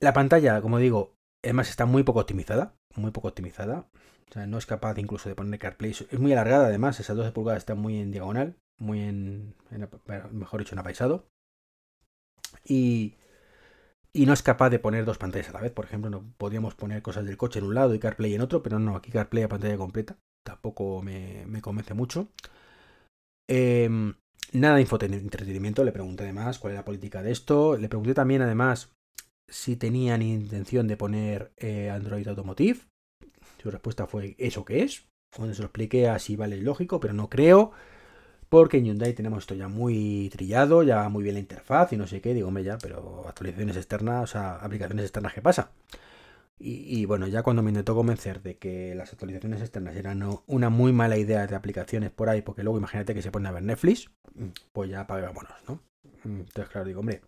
la 0.00 0.12
pantalla, 0.12 0.60
como 0.60 0.78
digo, 0.78 1.14
además 1.44 1.68
está 1.68 1.86
muy 1.86 2.04
poco 2.04 2.20
optimizada, 2.20 2.74
muy 2.94 3.10
poco 3.10 3.28
optimizada. 3.28 3.88
O 4.30 4.32
sea, 4.32 4.46
no 4.46 4.58
es 4.58 4.66
capaz 4.66 4.98
incluso 4.98 5.28
de 5.28 5.34
poner 5.34 5.58
CarPlay. 5.58 5.90
Es 5.90 6.18
muy 6.18 6.32
alargada 6.32 6.66
además, 6.66 7.00
esas 7.00 7.16
12 7.16 7.32
pulgadas 7.32 7.58
están 7.58 7.78
muy 7.78 8.00
en 8.00 8.10
diagonal, 8.10 8.56
muy 8.78 9.00
en, 9.00 9.54
mejor 10.32 10.60
dicho, 10.60 10.74
en 10.74 10.80
apaisado. 10.80 11.28
Y, 12.64 13.14
y 14.12 14.26
no 14.26 14.32
es 14.32 14.42
capaz 14.42 14.70
de 14.70 14.78
poner 14.78 15.04
dos 15.04 15.18
pantallas 15.18 15.50
a 15.50 15.52
la 15.52 15.60
vez. 15.60 15.72
Por 15.72 15.84
ejemplo, 15.84 16.10
no 16.10 16.24
podríamos 16.38 16.74
poner 16.74 17.02
cosas 17.02 17.24
del 17.24 17.36
coche 17.36 17.58
en 17.58 17.66
un 17.66 17.74
lado 17.74 17.94
y 17.94 17.98
CarPlay 17.98 18.34
en 18.34 18.40
otro, 18.40 18.62
pero 18.62 18.78
no, 18.78 18.96
aquí 18.96 19.10
CarPlay 19.10 19.44
a 19.44 19.48
pantalla 19.48 19.76
completa. 19.76 20.16
Tampoco 20.44 21.02
me, 21.02 21.44
me 21.46 21.60
convence 21.60 21.94
mucho. 21.94 22.28
Eh, 23.48 23.88
nada 24.52 24.76
de 24.76 24.82
entretenimiento, 24.82 25.84
le 25.84 25.92
pregunté 25.92 26.24
además 26.24 26.58
cuál 26.58 26.72
es 26.72 26.78
la 26.78 26.84
política 26.84 27.22
de 27.22 27.32
esto. 27.32 27.76
Le 27.76 27.88
pregunté 27.88 28.14
también 28.14 28.42
además 28.42 28.92
si 29.48 29.76
tenían 29.76 30.22
intención 30.22 30.88
de 30.88 30.96
poner 30.96 31.52
eh, 31.56 31.90
Android 31.90 32.26
Automotive. 32.28 32.80
Su 33.62 33.70
respuesta 33.70 34.06
fue 34.06 34.34
¿eso 34.38 34.64
qué 34.64 34.82
es? 34.82 35.06
Cuando 35.34 35.54
se 35.54 35.62
lo 35.62 35.66
expliqué 35.66 36.08
así 36.08 36.36
vale 36.36 36.56
lógico, 36.58 37.00
pero 37.00 37.14
no 37.14 37.28
creo. 37.28 37.72
Porque 38.48 38.78
en 38.78 38.84
Hyundai 38.84 39.12
tenemos 39.12 39.40
esto 39.40 39.54
ya 39.54 39.68
muy 39.68 40.28
trillado, 40.30 40.82
ya 40.82 41.08
muy 41.08 41.22
bien 41.22 41.34
la 41.34 41.40
interfaz 41.40 41.92
y 41.92 41.96
no 41.96 42.06
sé 42.06 42.20
qué. 42.20 42.34
Digo, 42.34 42.50
me 42.50 42.62
ya, 42.62 42.78
pero 42.78 43.24
actualizaciones 43.26 43.76
externas, 43.76 44.24
o 44.24 44.26
sea, 44.26 44.56
aplicaciones 44.56 45.04
externas, 45.04 45.34
¿qué 45.34 45.42
pasa? 45.42 45.72
Y, 46.58 47.04
bueno, 47.04 47.26
ya 47.26 47.42
cuando 47.42 47.62
me 47.62 47.70
intentó 47.70 47.94
convencer 47.94 48.42
de 48.42 48.56
que 48.56 48.94
las 48.94 49.12
actualizaciones 49.12 49.60
externas 49.60 49.94
eran 49.94 50.22
una 50.46 50.70
muy 50.70 50.90
mala 50.90 51.18
idea 51.18 51.46
de 51.46 51.54
aplicaciones 51.54 52.10
por 52.10 52.30
ahí, 52.30 52.40
porque 52.40 52.62
luego 52.62 52.78
imagínate 52.78 53.14
que 53.14 53.20
se 53.20 53.30
pone 53.30 53.48
a 53.48 53.52
ver 53.52 53.62
Netflix, 53.62 54.10
pues 54.72 54.88
ya 54.88 55.04
vámonos, 55.04 55.52
¿no? 55.68 55.82
Entonces, 56.24 56.68
claro, 56.70 56.86
digo, 56.86 57.00
hombre, 57.00 57.20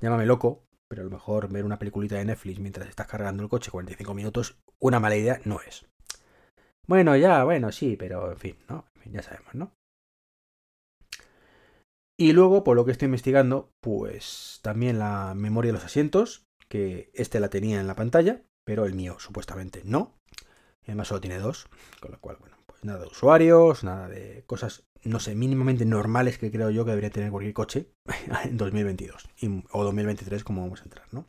llámame 0.00 0.24
loco, 0.24 0.64
pero 0.88 1.02
a 1.02 1.04
lo 1.04 1.10
mejor 1.10 1.52
ver 1.52 1.66
una 1.66 1.78
peliculita 1.78 2.16
de 2.16 2.24
Netflix 2.24 2.58
mientras 2.58 2.88
estás 2.88 3.06
cargando 3.06 3.42
el 3.42 3.50
coche 3.50 3.70
45 3.70 4.14
minutos, 4.14 4.56
una 4.78 4.98
mala 4.98 5.16
idea 5.16 5.40
no 5.44 5.60
es. 5.60 5.84
Bueno, 6.86 7.16
ya, 7.16 7.44
bueno, 7.44 7.70
sí, 7.70 7.96
pero 7.98 8.32
en 8.32 8.38
fin, 8.38 8.56
¿no? 8.70 8.86
En 8.94 9.02
fin, 9.02 9.12
ya 9.12 9.22
sabemos, 9.22 9.54
¿no? 9.54 9.72
Y 12.16 12.32
luego, 12.32 12.62
por 12.62 12.76
lo 12.76 12.84
que 12.84 12.92
estoy 12.92 13.06
investigando, 13.06 13.72
pues 13.80 14.60
también 14.62 14.98
la 14.98 15.34
memoria 15.34 15.70
de 15.70 15.78
los 15.78 15.84
asientos, 15.84 16.46
que 16.68 17.10
este 17.14 17.40
la 17.40 17.50
tenía 17.50 17.80
en 17.80 17.86
la 17.86 17.96
pantalla, 17.96 18.42
pero 18.64 18.84
el 18.84 18.94
mío 18.94 19.16
supuestamente 19.18 19.82
no. 19.84 20.14
Además 20.84 21.08
solo 21.08 21.20
tiene 21.20 21.38
dos, 21.38 21.66
con 22.00 22.12
lo 22.12 22.20
cual, 22.20 22.36
bueno, 22.38 22.56
pues 22.66 22.84
nada 22.84 23.00
de 23.00 23.06
usuarios, 23.06 23.84
nada 23.84 24.08
de 24.08 24.44
cosas, 24.46 24.84
no 25.02 25.18
sé, 25.18 25.34
mínimamente 25.34 25.84
normales 25.86 26.38
que 26.38 26.52
creo 26.52 26.70
yo 26.70 26.84
que 26.84 26.90
debería 26.90 27.10
tener 27.10 27.30
cualquier 27.30 27.54
coche 27.54 27.90
en 28.44 28.56
2022 28.56 29.28
o 29.72 29.84
2023 29.84 30.44
como 30.44 30.62
vamos 30.62 30.82
a 30.82 30.84
entrar, 30.84 31.06
¿no? 31.12 31.26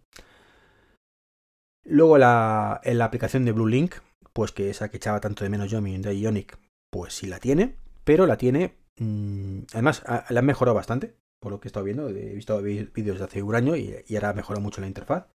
Luego 1.84 2.18
la, 2.18 2.82
en 2.84 2.98
la 2.98 3.06
aplicación 3.06 3.46
de 3.46 3.52
Blue 3.52 3.68
Link, 3.68 3.96
pues 4.34 4.52
que 4.52 4.70
esa 4.70 4.90
que 4.90 4.98
echaba 4.98 5.22
tanto 5.22 5.44
de 5.44 5.50
menos 5.50 5.70
yo, 5.70 5.82
mi 5.82 5.92
Hyundai 5.92 6.20
Ioniq, 6.20 6.58
pues 6.92 7.14
sí 7.14 7.28
la 7.28 7.40
tiene, 7.40 7.78
pero 8.04 8.26
la 8.26 8.38
tiene, 8.38 8.76
mm, 9.00 9.60
además 9.74 10.04
la 10.30 10.40
han 10.40 10.46
mejorado 10.46 10.76
bastante, 10.76 11.16
por 11.40 11.52
lo 11.52 11.60
que 11.60 11.68
he 11.68 11.70
estado 11.70 11.86
viendo, 11.86 12.10
he 12.10 12.34
visto 12.34 12.62
vídeos 12.62 13.20
de 13.20 13.26
hace 13.26 13.44
un 13.44 13.56
año 13.56 13.76
y, 13.76 13.96
ahora 14.16 14.30
ha 14.30 14.34
mejorado 14.34 14.62
mucho 14.62 14.82
la 14.82 14.88
interfaz 14.88 15.28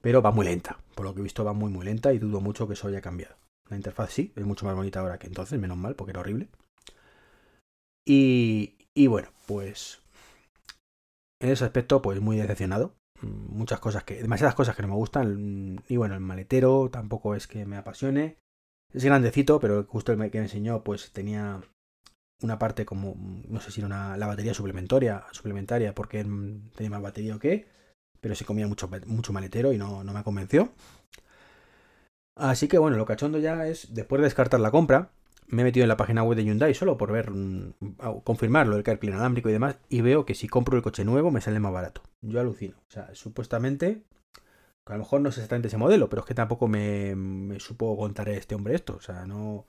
pero 0.00 0.20
va 0.20 0.32
muy 0.32 0.44
lenta. 0.44 0.78
Por 0.96 1.06
lo 1.06 1.14
que 1.14 1.20
he 1.20 1.22
visto 1.22 1.44
va 1.44 1.52
muy 1.52 1.70
muy 1.70 1.84
lenta 1.84 2.12
y 2.12 2.18
dudo 2.18 2.40
mucho 2.40 2.66
que 2.66 2.74
eso 2.74 2.88
haya 2.88 3.00
cambiado. 3.00 3.36
La 3.70 3.76
interfaz 3.76 4.10
sí, 4.12 4.32
es 4.36 4.44
mucho 4.44 4.66
más 4.66 4.74
bonita 4.74 5.00
ahora 5.00 5.18
que 5.18 5.28
entonces, 5.28 5.58
menos 5.60 5.76
mal, 5.78 5.94
porque 5.94 6.10
era 6.10 6.20
horrible. 6.20 6.48
Y, 8.04 8.74
y 8.94 9.06
bueno, 9.06 9.28
pues 9.46 10.02
en 11.40 11.50
ese 11.50 11.64
aspecto, 11.64 12.02
pues 12.02 12.20
muy 12.20 12.36
decepcionado. 12.36 12.94
Mm, 13.20 13.56
muchas 13.56 13.80
cosas 13.80 14.04
que, 14.04 14.22
demasiadas 14.22 14.54
cosas 14.54 14.76
que 14.76 14.82
no 14.82 14.88
me 14.88 14.94
gustan. 14.94 15.82
Y 15.88 15.96
bueno, 15.96 16.14
el 16.14 16.20
maletero 16.20 16.88
tampoco 16.90 17.34
es 17.34 17.46
que 17.46 17.66
me 17.66 17.76
apasione. 17.76 18.38
Es 18.92 19.04
grandecito, 19.04 19.58
pero 19.58 19.84
justo 19.84 20.12
el 20.12 20.30
que 20.30 20.38
me 20.38 20.44
enseñó, 20.44 20.84
pues 20.84 21.12
tenía 21.12 21.62
una 22.42 22.58
parte 22.58 22.84
como, 22.84 23.14
no 23.48 23.60
sé 23.60 23.70
si 23.70 23.80
era 23.80 23.86
una, 23.86 24.16
la 24.16 24.26
batería 24.26 24.54
suplementaria, 24.54 25.24
suplementaria, 25.32 25.94
porque 25.94 26.24
tenía 26.74 26.90
más 26.90 27.02
batería 27.02 27.36
o 27.36 27.38
qué 27.38 27.66
pero 28.22 28.36
se 28.36 28.46
comía 28.46 28.66
mucho, 28.68 28.88
mucho 29.06 29.32
maletero 29.34 29.72
y 29.72 29.78
no, 29.78 30.02
me 30.04 30.22
convenció. 30.22 30.72
Así 32.36 32.68
que 32.68 32.78
bueno, 32.78 32.96
lo 32.96 33.04
cachondo 33.04 33.38
ya 33.38 33.66
es, 33.66 33.92
después 33.92 34.20
de 34.20 34.24
descartar 34.24 34.60
la 34.60 34.70
compra, 34.70 35.10
me 35.48 35.62
he 35.62 35.64
metido 35.64 35.82
en 35.82 35.88
la 35.88 35.96
página 35.96 36.22
web 36.22 36.36
de 36.36 36.44
Hyundai 36.44 36.72
solo 36.72 36.96
por 36.96 37.10
ver, 37.10 37.32
mm, 37.32 37.74
confirmarlo, 38.22 38.76
el 38.76 38.84
CarPlay 38.84 39.10
inalámbrico 39.10 39.50
y 39.50 39.52
demás, 39.52 39.76
y 39.88 40.00
veo 40.02 40.24
que 40.24 40.36
si 40.36 40.46
compro 40.48 40.76
el 40.76 40.84
coche 40.84 41.04
nuevo 41.04 41.32
me 41.32 41.40
sale 41.40 41.58
más 41.58 41.72
barato. 41.72 42.02
Yo 42.22 42.40
alucino. 42.40 42.76
O 42.88 42.90
sea, 42.90 43.12
supuestamente, 43.12 44.04
a 44.86 44.92
lo 44.92 45.00
mejor 45.00 45.20
no 45.20 45.28
es 45.28 45.36
exactamente 45.36 45.66
ese 45.66 45.76
modelo, 45.76 46.08
pero 46.08 46.20
es 46.20 46.26
que 46.26 46.34
tampoco 46.34 46.68
me, 46.68 47.16
me 47.16 47.58
supo 47.58 47.96
contar 47.96 48.28
este 48.28 48.54
hombre 48.54 48.76
esto. 48.76 48.94
O 48.94 49.00
sea, 49.00 49.26
no... 49.26 49.66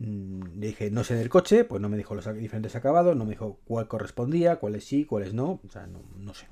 Mm, 0.00 0.60
dije, 0.60 0.90
no 0.90 1.04
sé 1.04 1.14
del 1.14 1.28
coche, 1.28 1.64
pues 1.64 1.80
no 1.80 1.88
me 1.88 1.96
dijo 1.96 2.14
los 2.14 2.26
diferentes 2.34 2.74
acabados, 2.74 3.16
no 3.16 3.24
me 3.24 3.30
dijo 3.30 3.60
cuál 3.64 3.86
correspondía, 3.86 4.56
cuáles 4.56 4.84
sí, 4.84 5.04
cuáles 5.04 5.32
no. 5.32 5.60
O 5.64 5.70
sea, 5.70 5.86
no, 5.86 6.02
no 6.16 6.34
sé 6.34 6.48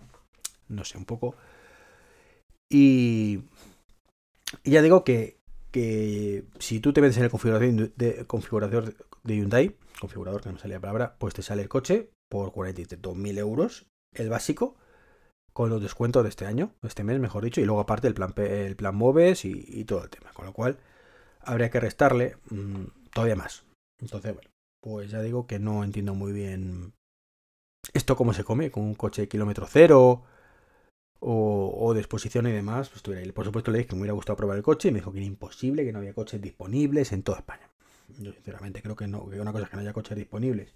no 0.68 0.84
sé, 0.84 0.98
un 0.98 1.04
poco. 1.04 1.34
Y, 2.68 3.44
ya 4.64 4.82
digo 4.82 5.04
que, 5.04 5.38
que, 5.70 6.44
si 6.58 6.80
tú 6.80 6.92
te 6.92 7.00
metes 7.00 7.16
en 7.16 7.24
el 7.24 7.30
configurador 7.30 7.94
de, 7.94 8.26
configurador 8.26 8.94
de 9.24 9.37
Hyundai, 9.37 9.76
configurador 10.00 10.42
que 10.42 10.52
no 10.52 10.58
salía 10.58 10.76
la 10.76 10.82
palabra, 10.82 11.16
pues 11.18 11.34
te 11.34 11.42
sale 11.42 11.62
el 11.62 11.68
coche 11.68 12.11
por 12.28 12.52
42.000 12.52 13.38
euros, 13.38 13.87
el 14.12 14.28
básico, 14.28 14.76
con 15.52 15.70
los 15.70 15.82
descuentos 15.82 16.22
de 16.22 16.28
este 16.28 16.46
año, 16.46 16.74
este 16.82 17.02
mes, 17.02 17.18
mejor 17.18 17.44
dicho, 17.44 17.61
y 17.61 17.64
luego 17.64 17.80
aparte 17.80 18.06
el 18.06 18.14
plan, 18.14 18.32
el 18.37 18.76
plan 18.76 18.94
Moves 18.94 19.44
y, 19.44 19.84
todo 19.84 20.04
el 20.04 20.11
tema. 20.11 20.30
Con 20.32 20.46
lo 20.46 20.52
cual, 20.52 20.78
habría 21.40 21.70
que 21.70 21.80
restarle 21.80 22.37
mm, 22.50 22.84
todavía 23.18 23.37
más. 23.37 23.64
Entonces, 24.00 24.33
bueno, 24.33 24.48
pues 24.81 25.11
ya 25.11 25.20
digo 25.20 25.48
que 25.48 25.59
no 25.59 25.83
entiendo 25.83 26.14
muy 26.14 26.33
bien 26.33 26.92
esto 27.92 28.16
cómo 28.16 28.33
se 28.33 28.44
come, 28.44 28.70
con 28.70 28.85
un 28.85 28.94
coche 28.94 29.22
de 29.22 29.28
kilómetro 29.28 29.66
cero 29.68 30.22
o, 31.18 31.92
de 31.94 32.00
exposición 32.00 32.46
y 32.46 32.52
demás, 32.52 32.88
pues 32.88 32.98
estuviera 32.98 33.24
ahí. 33.24 33.33
Por 33.33 33.44
supuesto 33.44 33.72
le 33.72 33.78
dije 33.78 33.88
que 33.88 33.96
me 33.96 34.02
hubiera 34.02 34.14
gustado 34.14 34.37
probar 34.37 34.57
el 34.57 34.62
coche 34.62 34.88
y 34.88 34.92
me 34.92 35.00
dijo 35.00 35.11
que 35.11 35.18
era 35.18 35.26
imposible, 35.26 35.85
que 35.85 35.92
no 35.92 35.98
había 35.98 36.14
coches 36.14 36.40
disponibles 36.40 37.11
en 37.11 37.24
toda 37.24 37.38
España. 37.38 37.68
Yo 38.20 38.33
sinceramente 38.33 38.83
creo 38.83 38.94
que 38.94 39.09
no, 39.09 39.28
que 39.28 39.40
una 39.40 39.50
cosa 39.50 39.64
es 39.64 39.70
que 39.70 39.76
no 39.76 39.83
haya 39.83 39.92
coches 39.92 40.16
disponibles 40.16 40.72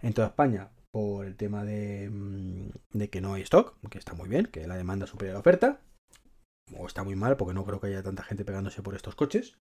en 0.00 0.14
toda 0.14 0.26
España 0.26 0.70
por 0.90 1.26
el 1.26 1.36
tema 1.36 1.64
de, 1.64 2.10
mm, 2.10 2.70
de 2.98 3.08
que 3.08 3.20
no 3.20 3.34
hay 3.34 3.42
stock, 3.42 3.78
que 3.88 3.98
está 3.98 4.14
muy 4.14 4.28
bien, 4.28 4.46
que 4.46 4.66
la 4.66 4.76
demanda 4.76 5.06
supera 5.06 5.34
la 5.34 5.38
oferta, 5.38 5.80
o 6.76 6.86
está 6.86 7.04
muy 7.04 7.14
mal 7.14 7.36
porque 7.36 7.54
no 7.54 7.64
creo 7.64 7.80
que 7.80 7.86
haya 7.86 8.02
tanta 8.02 8.24
gente 8.24 8.44
pegándose 8.44 8.82
por 8.82 8.96
estos 8.96 9.14
coches. 9.14 9.58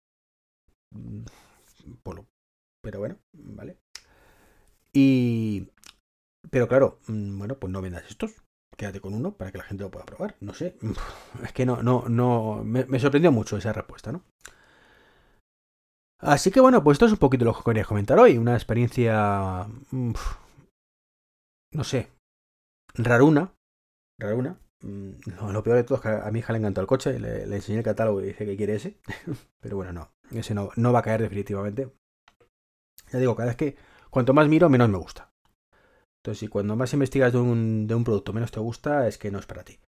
Mm, 1.85 2.19
pero 2.81 2.99
bueno, 2.99 3.17
vale. 3.33 3.77
Y... 4.93 5.67
Pero 6.51 6.67
claro, 6.67 6.99
mm, 7.07 7.37
bueno, 7.37 7.55
pues 7.59 7.71
no 7.71 7.81
vendas 7.81 8.05
estos 8.09 8.45
quédate 8.75 8.99
con 8.99 9.13
uno 9.13 9.35
para 9.35 9.51
que 9.51 9.57
la 9.57 9.63
gente 9.63 9.83
lo 9.83 9.91
pueda 9.91 10.05
probar. 10.05 10.35
No 10.39 10.53
sé, 10.53 10.77
es 11.43 11.53
que 11.53 11.65
no, 11.65 11.81
no, 11.83 12.05
no, 12.07 12.63
me, 12.63 12.99
sorprendió 12.99 13.31
mucho 13.31 13.57
esa 13.57 13.73
respuesta, 13.73 14.11
¿no? 14.11 14.23
Así 16.19 16.49
que 16.49 16.59
bueno, 16.59 16.83
pues 16.83 16.95
esto 16.95 17.05
es 17.05 17.11
un 17.11 17.17
poquito 17.17 17.45
lo 17.45 17.53
que 17.53 17.63
quería 17.63 17.83
comentar 17.83 18.17
hoy. 18.17 18.37
Una 18.37 18.55
experiencia, 18.55 19.67
no 19.91 21.83
sé, 21.83 22.09
raruna, 22.95 23.53
raruna. 24.19 24.57
Mm, 24.81 25.11
lo 25.51 25.63
peor 25.63 25.77
de 25.77 25.83
todo 25.83 25.97
es 25.97 26.01
que 26.01 26.09
a 26.09 26.31
mi 26.31 26.39
hija 26.39 26.53
le 26.53 26.59
encantó 26.59 26.81
el 26.81 26.87
coche, 26.87 27.19
le, 27.19 27.43
enseñé 27.43 27.79
el 27.79 27.83
catálogo 27.83 28.21
y 28.21 28.27
dice 28.27 28.45
que 28.45 28.57
quiere 28.57 28.75
ese. 28.75 28.97
Pero 29.61 29.75
bueno, 29.75 29.93
no, 29.93 30.11
ese 30.31 30.53
no, 30.53 30.69
no 30.75 30.93
va 30.93 30.99
a 30.99 31.03
caer 31.03 31.21
definitivamente. 31.21 31.93
Ya 33.11 33.19
digo, 33.19 33.35
cada 33.35 33.47
vez 33.47 33.57
que 33.57 33.75
cuanto 34.09 34.33
más 34.33 34.47
miro, 34.47 34.69
menos 34.69 34.89
me 34.89 34.97
gusta. 34.97 35.31
Entonces, 36.17 36.39
si 36.39 36.47
cuando 36.47 36.75
más 36.75 36.93
investigas 36.93 37.33
de 37.33 37.39
un, 37.39 37.87
de 37.87 37.95
un 37.95 38.03
producto 38.03 38.33
menos 38.33 38.51
te 38.51 38.59
gusta, 38.59 39.07
es 39.07 39.17
que 39.17 39.29
no 39.29 39.39
es 39.39 39.45
para 39.45 39.63
ti. 39.63 39.79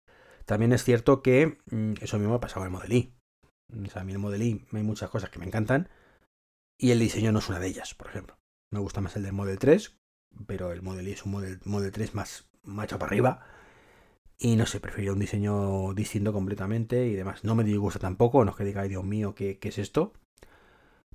También 0.46 0.72
es 0.72 0.84
cierto 0.84 1.22
que 1.24 1.58
mm, 1.72 1.94
eso 2.00 2.20
mismo 2.20 2.36
ha 2.36 2.40
pasado 2.40 2.62
en 2.62 2.68
el 2.68 2.72
Model 2.78 2.94
I. 2.94 3.14
O 3.86 3.90
sea, 3.90 4.04
a 4.04 4.06
mí 4.06 4.14
el 4.14 4.20
Model 4.20 4.44
I 4.44 4.66
hay 4.72 4.84
muchas 4.84 5.10
cosas 5.10 5.30
que 5.30 5.40
me 5.40 5.46
encantan 5.46 5.90
y 6.78 6.92
el 6.92 7.00
diseño 7.00 7.32
no 7.32 7.40
es 7.40 7.50
una 7.50 7.60
de 7.60 7.68
ellas, 7.68 7.96
por 7.96 8.08
ejemplo. 8.08 8.38
Me 8.72 8.80
gusta 8.80 9.02
más 9.02 9.16
el 9.16 9.24
del 9.24 9.34
Model 9.34 9.58
3, 9.58 9.98
pero 10.46 10.72
el 10.72 10.82
Model 10.82 11.08
I 11.08 11.14
es 11.14 11.26
un 11.26 11.32
Model, 11.32 11.60
Model 11.66 11.92
3 11.92 12.14
más 12.14 12.50
macho 12.64 13.00
para 13.00 13.10
arriba. 13.10 13.46
Y 14.40 14.56
no 14.56 14.66
sé, 14.66 14.80
prefiero 14.80 15.14
un 15.14 15.20
diseño 15.20 15.94
distinto 15.94 16.32
completamente 16.32 17.08
y 17.08 17.16
demás. 17.16 17.44
No 17.44 17.56
me 17.56 17.64
disgusta 17.64 18.00
tampoco, 18.00 18.46
no 18.46 18.52
es 18.52 18.58
que 18.58 18.64
diga, 18.64 18.82
ay 18.82 18.90
Dios 18.90 19.04
mío, 19.04 19.34
¿qué, 19.34 19.58
qué 19.58 19.70
es 19.70 19.78
esto? 19.80 20.14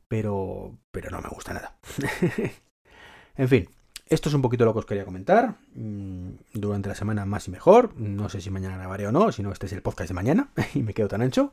Pero, 0.09 0.77
pero 0.91 1.11
no 1.11 1.21
me 1.21 1.29
gusta 1.29 1.55
nada. 1.55 1.79
en 3.37 3.49
fin, 3.49 3.69
esto 4.13 4.29
es 4.29 4.35
un 4.35 4.43
poquito 4.43 4.65
lo 4.65 4.75
que 4.75 4.81
os 4.81 4.87
quería 4.87 5.05
comentar. 5.05 5.55
Mm, 5.75 6.33
durante 6.53 6.89
la 6.89 6.95
semana 6.95 7.25
más 7.25 7.49
y 7.49 7.51
mejor. 7.51 7.97
No 7.97 8.29
sé 8.29 8.41
si 8.41 8.51
mañana 8.51 8.77
grabaré 8.77 9.07
o 9.07 9.13
no, 9.13 9.33
si 9.33 9.43
no, 9.43 9.53
este 9.53 9.67
es 9.67 9.73
el 9.73 9.83
podcast 9.83 10.09
de 10.09 10.15
mañana 10.15 10.51
y 10.75 10.83
me 10.83 10.95
quedo 10.95 11.09
tan 11.09 11.23
ancho. 11.23 11.53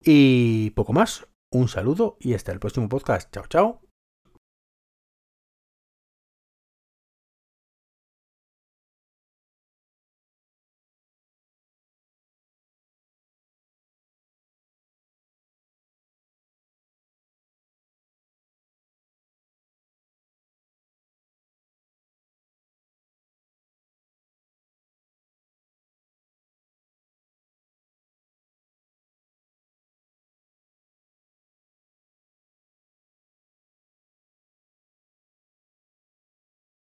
Y 0.00 0.70
poco 0.70 0.92
más. 0.92 1.26
Un 1.52 1.68
saludo 1.68 2.16
y 2.18 2.34
hasta 2.34 2.50
el 2.50 2.58
próximo 2.58 2.88
podcast. 2.88 3.32
Chao, 3.32 3.46
chao. 3.46 3.91